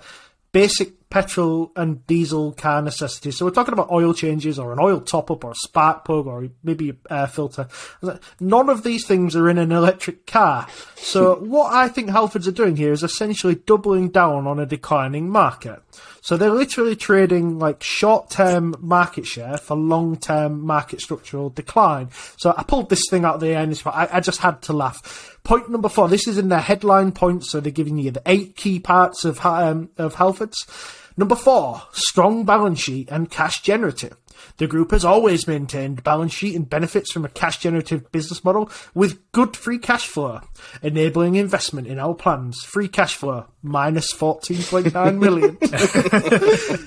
[0.52, 3.38] basic petrol and diesel car necessities.
[3.38, 6.26] So we're talking about oil changes or an oil top up or a spark plug
[6.26, 7.68] or maybe a air filter.
[8.40, 10.68] None of these things are in an electric car.
[10.96, 15.30] So what I think Halfords are doing here is essentially doubling down on a declining
[15.30, 15.82] market.
[16.22, 22.10] So they're literally trading like short term market share for long term market structural decline.
[22.38, 24.74] So I pulled this thing out of the air and I, I just had to
[24.74, 25.40] laugh.
[25.44, 26.08] Point number four.
[26.08, 27.52] This is in their headline points.
[27.52, 31.00] So they're giving you the eight key parts of um, of Halfords.
[31.22, 34.18] Number four, strong balance sheet and cash generative.
[34.58, 38.72] The group has always maintained balance sheet and benefits from a cash generative business model
[38.96, 40.42] with good free cash flow,
[40.82, 42.64] enabling investment in our plans.
[42.64, 45.60] Free cash flow minus 14.9 million.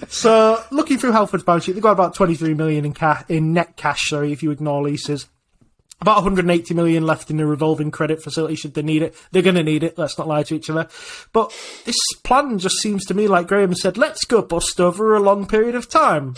[0.09, 3.77] so, looking through Halford's balance sheet, they've got about 23 million in, ca- in net
[3.77, 5.29] cash, sorry, if you ignore leases
[6.05, 9.15] about 180 million left in the revolving credit facility should they need it.
[9.33, 9.97] They're going to need it.
[9.97, 10.87] Let's not lie to each other.
[11.33, 11.51] But
[11.87, 15.47] this plan just seems to me like Graham said, let's go bust over a long
[15.47, 16.35] period of time.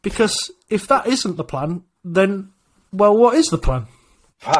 [0.00, 2.52] Because if that isn't the plan, then,
[2.94, 3.88] well, what is the plan?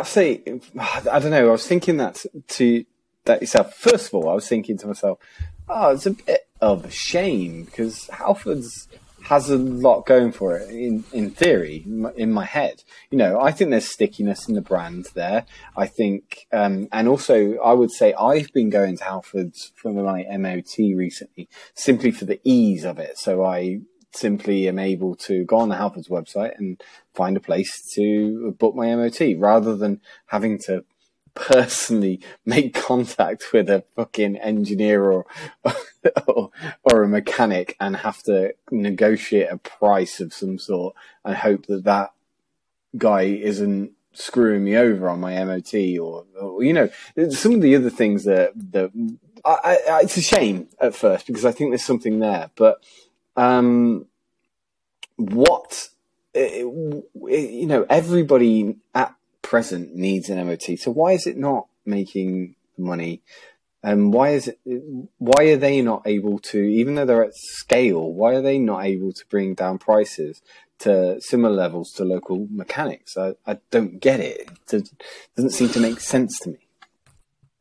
[0.04, 0.42] Say,
[0.78, 1.48] I don't know.
[1.48, 2.84] I was thinking that to
[3.24, 3.74] that yourself.
[3.74, 5.20] First of all, I was thinking to myself,
[5.70, 8.88] oh, it's a bit of a shame because Halfords
[9.30, 11.84] has a lot going for it in in theory
[12.16, 12.82] in my, head.
[13.12, 15.46] You know, I think there's stickiness in the brand there.
[15.76, 20.26] I think, um, and also I would say I've been going to Halfords for my
[20.36, 23.18] MOT recently simply for the ease of it.
[23.18, 26.82] So I simply am able to go on the Halfords website and
[27.14, 30.84] find a place to book my MOT rather than having to
[31.34, 35.26] personally make contact with a fucking engineer or,
[36.26, 36.50] or,
[36.82, 41.84] or a mechanic and have to negotiate a price of some sort and hope that
[41.84, 42.12] that
[42.96, 46.88] guy isn't screwing me over on my MOT or, or you know
[47.30, 48.90] some of the other things that that
[49.44, 52.82] I, I, it's a shame at first because I think there's something there, but
[53.36, 54.06] um,
[55.16, 55.88] what
[56.34, 59.14] eh, you know everybody at
[59.50, 60.78] present needs an MOT.
[60.78, 63.20] So why is it not making money?
[63.82, 64.60] And why is it?
[65.18, 68.84] Why are they not able to, even though they're at scale, why are they not
[68.84, 70.40] able to bring down prices
[70.80, 73.16] to similar levels to local mechanics?
[73.16, 74.48] I, I don't get it.
[74.72, 74.88] It
[75.34, 76.58] doesn't seem to make sense to me.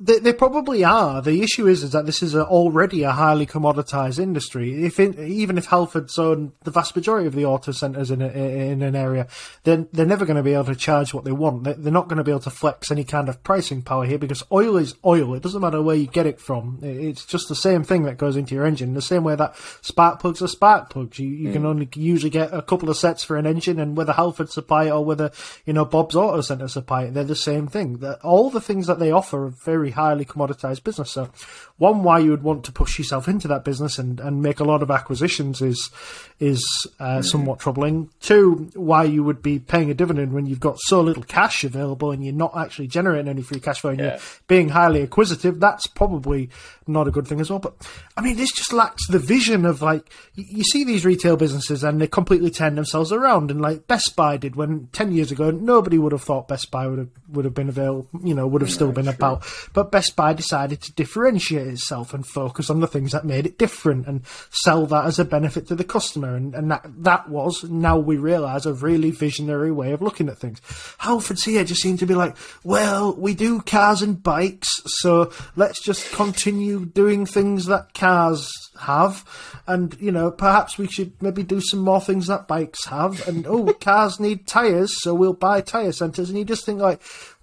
[0.02, 1.22] They, they probably are.
[1.22, 4.86] The issue is, is that this is a, already a highly commoditized industry.
[4.86, 8.28] If in, even if Halfords own the vast majority of the auto centres in a,
[8.30, 9.28] in an area,
[9.64, 11.66] then they're never going to be able to charge what they want.
[11.66, 14.42] They're not going to be able to flex any kind of pricing power here because
[14.54, 15.34] oil is oil.
[15.34, 16.80] It doesn't matter where you get it from.
[16.82, 18.94] It's just the same thing that goes into your engine.
[18.94, 21.20] The same way that spark plugs are spark plugs.
[21.20, 21.54] You, you mm.
[21.54, 24.86] can only usually get a couple of sets for an engine, and whether Halford supply
[24.86, 25.32] it or whether
[25.66, 28.02] you know Bob's Auto Centre supply it, they're the same thing.
[28.24, 31.12] All the things that they offer are very highly commoditized business.
[31.12, 31.30] So,
[31.78, 34.64] one, why you would want to push yourself into that business and, and make a
[34.64, 35.90] lot of acquisitions is
[36.40, 36.64] is
[37.00, 38.10] uh, somewhat troubling.
[38.22, 42.12] Two, why you would be paying a dividend when you've got so little cash available
[42.12, 44.06] and you're not actually generating any free cash flow and yeah.
[44.12, 45.60] you're being highly acquisitive.
[45.60, 46.50] That's probably
[46.88, 47.60] not a good thing as well.
[47.60, 47.76] But
[48.18, 52.02] I mean, this just lacks the vision of like you see these retail businesses and
[52.02, 53.52] they completely turn themselves around.
[53.52, 56.88] And like Best Buy did when ten years ago, nobody would have thought Best Buy
[56.88, 58.08] would have would have been available.
[58.24, 59.14] You know, would have yeah, still been true.
[59.14, 59.46] about.
[59.74, 63.58] But Best Buy decided to differentiate itself and focus on the things that made it
[63.58, 66.36] different and sell that as a benefit to the customer.
[66.36, 70.38] And, and that that was now we realise a really visionary way of looking at
[70.38, 70.60] things.
[71.00, 75.82] Halfords here just seem to be like, well, we do cars and bikes, so let's
[75.82, 79.26] just continue doing things that cars have,
[79.68, 83.28] and you know perhaps we should maybe do some more things that bikes have.
[83.28, 86.30] And oh, cars need tires, so we'll buy tire centers.
[86.30, 87.02] And you just think like,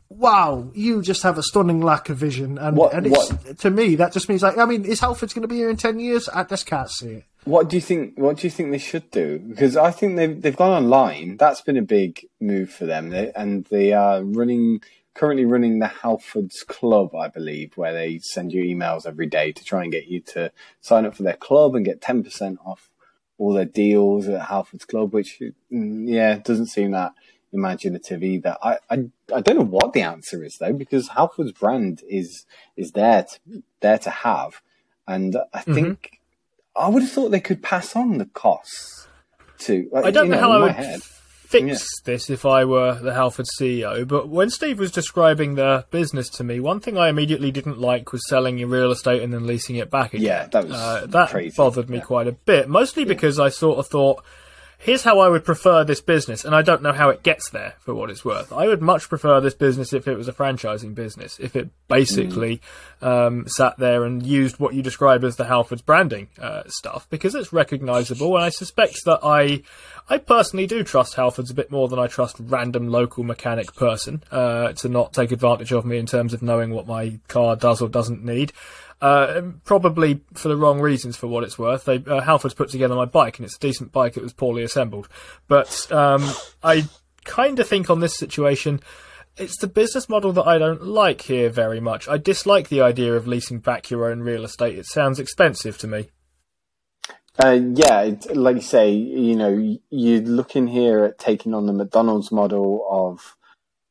[0.09, 2.59] wow, you just have a stunning lack of vision.
[2.59, 5.43] And, what, and what, to me, that just means like, I mean, is Halfords going
[5.43, 6.29] to be here in 10 years?
[6.29, 7.25] I just can't see it.
[7.45, 8.19] What do you think?
[8.19, 9.39] What do you think they should do?
[9.39, 11.37] Because I think they've they've gone online.
[11.37, 14.81] That's been a big move for them, they, and they are running
[15.17, 19.65] currently running the Halfords Club, I believe, where they send you emails every day to
[19.65, 22.91] try and get you to sign up for their club and get 10% off
[23.39, 25.41] all their deals at Halfords Club, which,
[25.73, 27.13] mm, yeah, doesn't seem that
[27.57, 28.57] imaginative either.
[28.63, 29.05] I, I,
[29.35, 32.47] I don't know what the answer is though, because Halfords brand is,
[32.77, 34.61] is there to, there to have.
[35.09, 35.75] And I mm-hmm.
[35.75, 36.21] think,
[36.77, 39.09] I would have thought they could pass on the costs
[39.61, 41.01] to, I don't know, know how I would head
[41.47, 42.13] fix yeah.
[42.13, 44.07] this if I were the Halford CEO.
[44.07, 48.13] But when Steve was describing the business to me, one thing I immediately didn't like
[48.13, 50.27] was selling your real estate and then leasing it back again.
[50.27, 51.55] Yeah, that was uh, that crazy.
[51.57, 52.05] bothered me yeah.
[52.05, 52.69] quite a bit.
[52.69, 53.09] Mostly yeah.
[53.09, 54.25] because I sort of thought
[54.79, 57.75] here's how I would prefer this business, and I don't know how it gets there
[57.81, 58.53] for what it's worth.
[58.53, 62.61] I would much prefer this business if it was a franchising business, if it basically
[63.01, 63.07] mm.
[63.07, 67.35] um, sat there and used what you describe as the Halfords branding uh, stuff, because
[67.35, 69.63] it's recognisable, and I suspect that I,
[70.09, 74.23] I personally do trust Halfords a bit more than I trust random local mechanic person
[74.31, 77.81] uh, to not take advantage of me in terms of knowing what my car does
[77.81, 78.53] or doesn't need.
[78.99, 81.85] Uh, probably for the wrong reasons, for what it's worth.
[81.85, 84.17] They uh, Halford's put together my bike, and it's a decent bike.
[84.17, 85.07] It was poorly assembled,
[85.49, 86.27] but um,
[86.63, 86.89] I
[87.25, 88.81] kind of think on this situation.
[89.39, 92.09] It's the business model that I don't like here very much.
[92.09, 94.79] I dislike the idea of leasing back your own real estate.
[94.79, 96.09] It sounds expensive to me.
[97.45, 102.33] Uh, yeah, like you say, you know, you're looking here at taking on the McDonald's
[102.33, 103.37] model of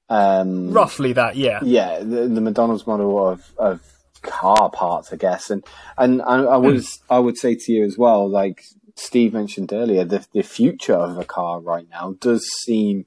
[0.09, 3.81] um, roughly that, yeah, yeah, the, the McDonald's model of of
[4.25, 5.49] car parts, I guess.
[5.49, 5.65] And
[5.97, 8.63] and I, I was I would say to you as well, like
[8.95, 13.05] Steve mentioned earlier, the the future of a car right now does seem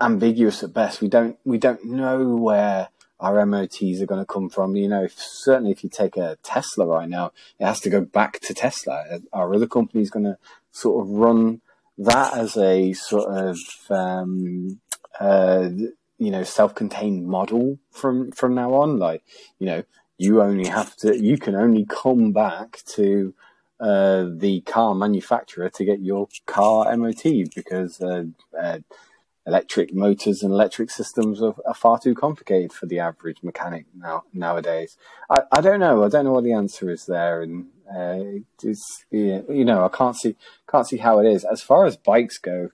[0.00, 1.00] ambiguous at best.
[1.00, 2.88] We don't we don't know where
[3.20, 4.76] our MOTs are going to come from.
[4.76, 8.00] You know, if, certainly if you take a Tesla right now, it has to go
[8.00, 9.20] back to Tesla.
[9.32, 10.38] Our other company is going to
[10.72, 11.60] sort of run
[11.98, 13.58] that as a sort of
[13.90, 14.80] um,
[15.20, 15.68] uh,
[16.22, 19.22] you know self-contained model from from now on like
[19.58, 19.82] you know
[20.18, 23.34] you only have to you can only come back to
[23.80, 27.24] uh, the car manufacturer to get your car MOT
[27.56, 28.24] because uh,
[28.56, 28.78] uh,
[29.44, 34.22] electric motors and electric systems are, are, far too complicated for the average mechanic now
[34.32, 34.96] nowadays.
[35.28, 36.04] I, I don't know.
[36.04, 40.16] I don't know what the answer is there, and uh, it's you know I can't
[40.16, 40.36] see
[40.70, 41.44] can't see how it is.
[41.44, 42.70] As far as bikes go,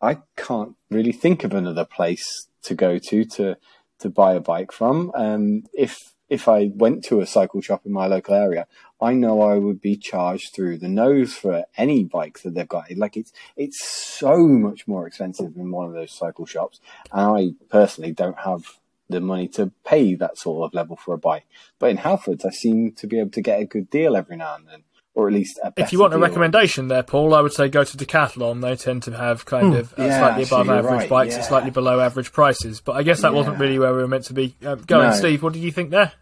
[0.00, 3.56] I can't really think of another place to go to to
[3.98, 5.10] to buy a bike from.
[5.14, 5.96] Um, if
[6.28, 8.66] if I went to a cycle shop in my local area,
[9.00, 12.94] I know I would be charged through the nose for any bike that they've got.
[12.96, 16.80] Like it's it's so much more expensive than one of those cycle shops,
[17.12, 18.62] and I personally don't have
[19.10, 21.46] the money to pay that sort of level for a bike.
[21.78, 24.54] But in Halfords, I seem to be able to get a good deal every now
[24.56, 24.82] and then
[25.18, 27.96] or at least if you want a recommendation there, Paul, I would say go to
[27.96, 28.60] Decathlon.
[28.62, 29.78] They tend to have kind mm.
[29.80, 31.10] of uh, yeah, slightly above average right.
[31.10, 31.42] bikes yeah.
[31.42, 32.80] slightly below average prices.
[32.80, 33.36] But I guess that yeah.
[33.36, 35.10] wasn't really where we were meant to be uh, going.
[35.10, 35.16] No.
[35.16, 36.12] Steve, what do you think there?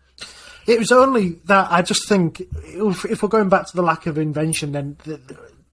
[0.67, 4.17] It was only that I just think if we're going back to the lack of
[4.17, 5.21] invention, then the,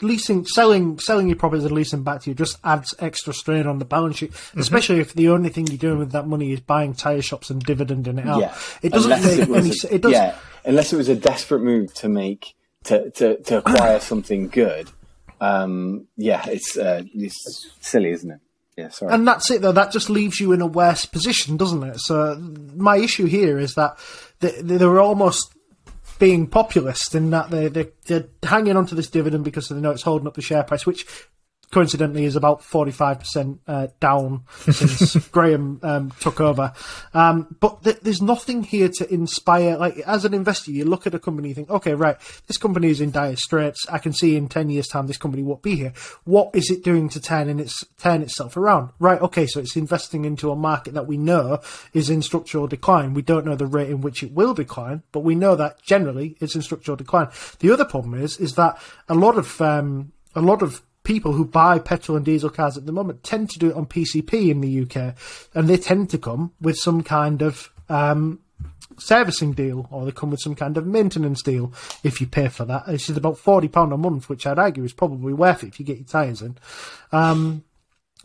[0.02, 3.80] leasing, selling, selling your properties and leasing back to you just adds extra strain on
[3.80, 4.60] the balance sheet, mm-hmm.
[4.60, 7.66] especially if the only thing you're doing with that money is buying tire shops and
[7.66, 8.42] dividending it out.
[8.42, 8.58] Yeah.
[8.82, 9.70] It doesn't unless make any.
[9.70, 12.54] A, it does, yeah, unless it was a desperate move to make
[12.86, 14.90] to, to, to acquire something good,
[15.42, 18.40] um, yeah, it's, uh, it's silly, isn't it?
[18.78, 19.14] Yeah, sorry.
[19.14, 19.72] And that's it, though.
[19.72, 22.00] That just leaves you in a worse position, doesn't it?
[22.00, 22.36] So
[22.76, 23.98] my issue here is that
[24.40, 25.54] they, they're almost
[26.20, 29.92] being populist in that they, they, they're hanging on to this dividend because they know
[29.92, 31.06] it's holding up the share price, which
[31.74, 36.72] coincidentally is about 45% uh, down since Graham um, took over.
[37.14, 39.76] Um, but th- there's nothing here to inspire.
[39.78, 42.18] Like, as an investor, you look at a company, you think, okay, right,
[42.48, 43.86] this company is in dire straits.
[43.90, 45.94] I can see in 10 years' time this company won't be here.
[46.24, 48.92] What is it doing to turn, in its, turn itself around?
[49.00, 51.60] Right, okay, so it's investing into a market that we know
[51.94, 53.14] is in structural decline.
[53.14, 56.38] We don't know the rate in which it will decline, but we know that generally
[56.40, 57.30] it's in structural decline.
[57.60, 61.46] The other problem is, is that a lot of, um, a lot of people who
[61.46, 64.62] buy petrol and diesel cars at the moment tend to do it on PCP in
[64.62, 65.16] the UK,
[65.54, 68.40] and they tend to come with some kind of um,
[68.98, 71.74] servicing deal, or they come with some kind of maintenance deal
[72.04, 72.86] if you pay for that.
[72.88, 75.80] This is about forty pound a month, which I'd argue is probably worth it if
[75.80, 76.58] you get your tyres in.
[77.12, 77.64] Um,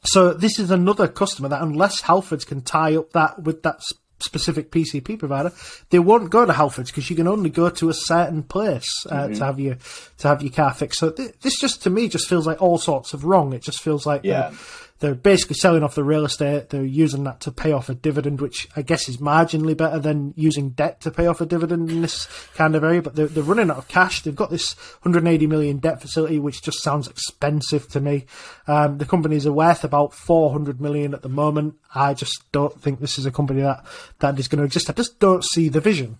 [0.04, 3.82] so this is another customer that, unless Halfords can tie up that with that
[4.20, 5.52] specific PCP provider,
[5.90, 9.24] they won't go to Halfords because you can only go to a certain place uh,
[9.24, 9.34] mm-hmm.
[9.34, 9.76] to have your
[10.18, 10.98] to have your car fixed.
[10.98, 13.52] So th- this just to me just feels like all sorts of wrong.
[13.52, 14.52] It just feels like yeah
[15.00, 16.70] they're basically selling off the real estate.
[16.70, 20.34] They're using that to pay off a dividend, which I guess is marginally better than
[20.36, 23.02] using debt to pay off a dividend in this kind of area.
[23.02, 24.22] But they're, they're running out of cash.
[24.22, 28.26] They've got this 180 million debt facility, which just sounds expensive to me.
[28.66, 31.76] Um, the companies are worth about 400 million at the moment.
[31.94, 33.84] I just don't think this is a company that
[34.18, 34.90] that is going to exist.
[34.90, 36.18] I just don't see the vision.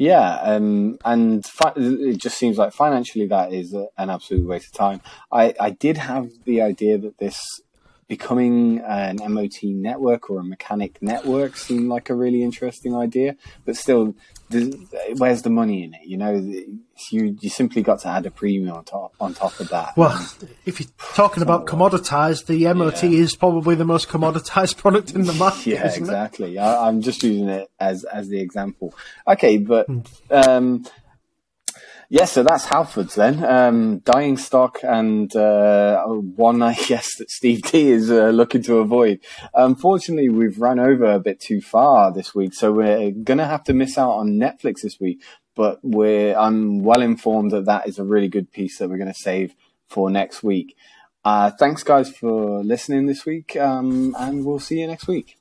[0.00, 4.72] Yeah, um, and fi- it just seems like financially that is an absolute waste of
[4.72, 5.02] time.
[5.30, 7.60] I, I did have the idea that this
[8.08, 13.36] becoming an MOT network or a mechanic network seemed like a really interesting idea,
[13.66, 14.14] but still,
[15.16, 16.02] where's the money in it?
[16.04, 19.68] You know, you you simply got to add a premium on top on top of
[19.70, 19.96] that.
[19.96, 20.12] Well,
[20.66, 23.20] if you're talking about commoditized, the MOT yeah.
[23.20, 25.66] is probably the most commoditized product in the market.
[25.66, 26.58] yeah, exactly.
[26.58, 28.94] I, am just using it as as the example.
[29.26, 29.86] Okay, but.
[29.86, 30.00] Hmm.
[30.30, 30.86] Um,
[32.12, 33.44] yeah, so that's Halfords then.
[33.44, 38.78] Um, dying stock and uh, one, I guess, that Steve D is uh, looking to
[38.78, 39.20] avoid.
[39.54, 43.62] Unfortunately, we've run over a bit too far this week, so we're going to have
[43.64, 45.22] to miss out on Netflix this week.
[45.54, 49.12] But we're I'm well informed that that is a really good piece that we're going
[49.12, 49.54] to save
[49.88, 50.76] for next week.
[51.24, 55.39] Uh, thanks, guys, for listening this week, um, and we'll see you next week.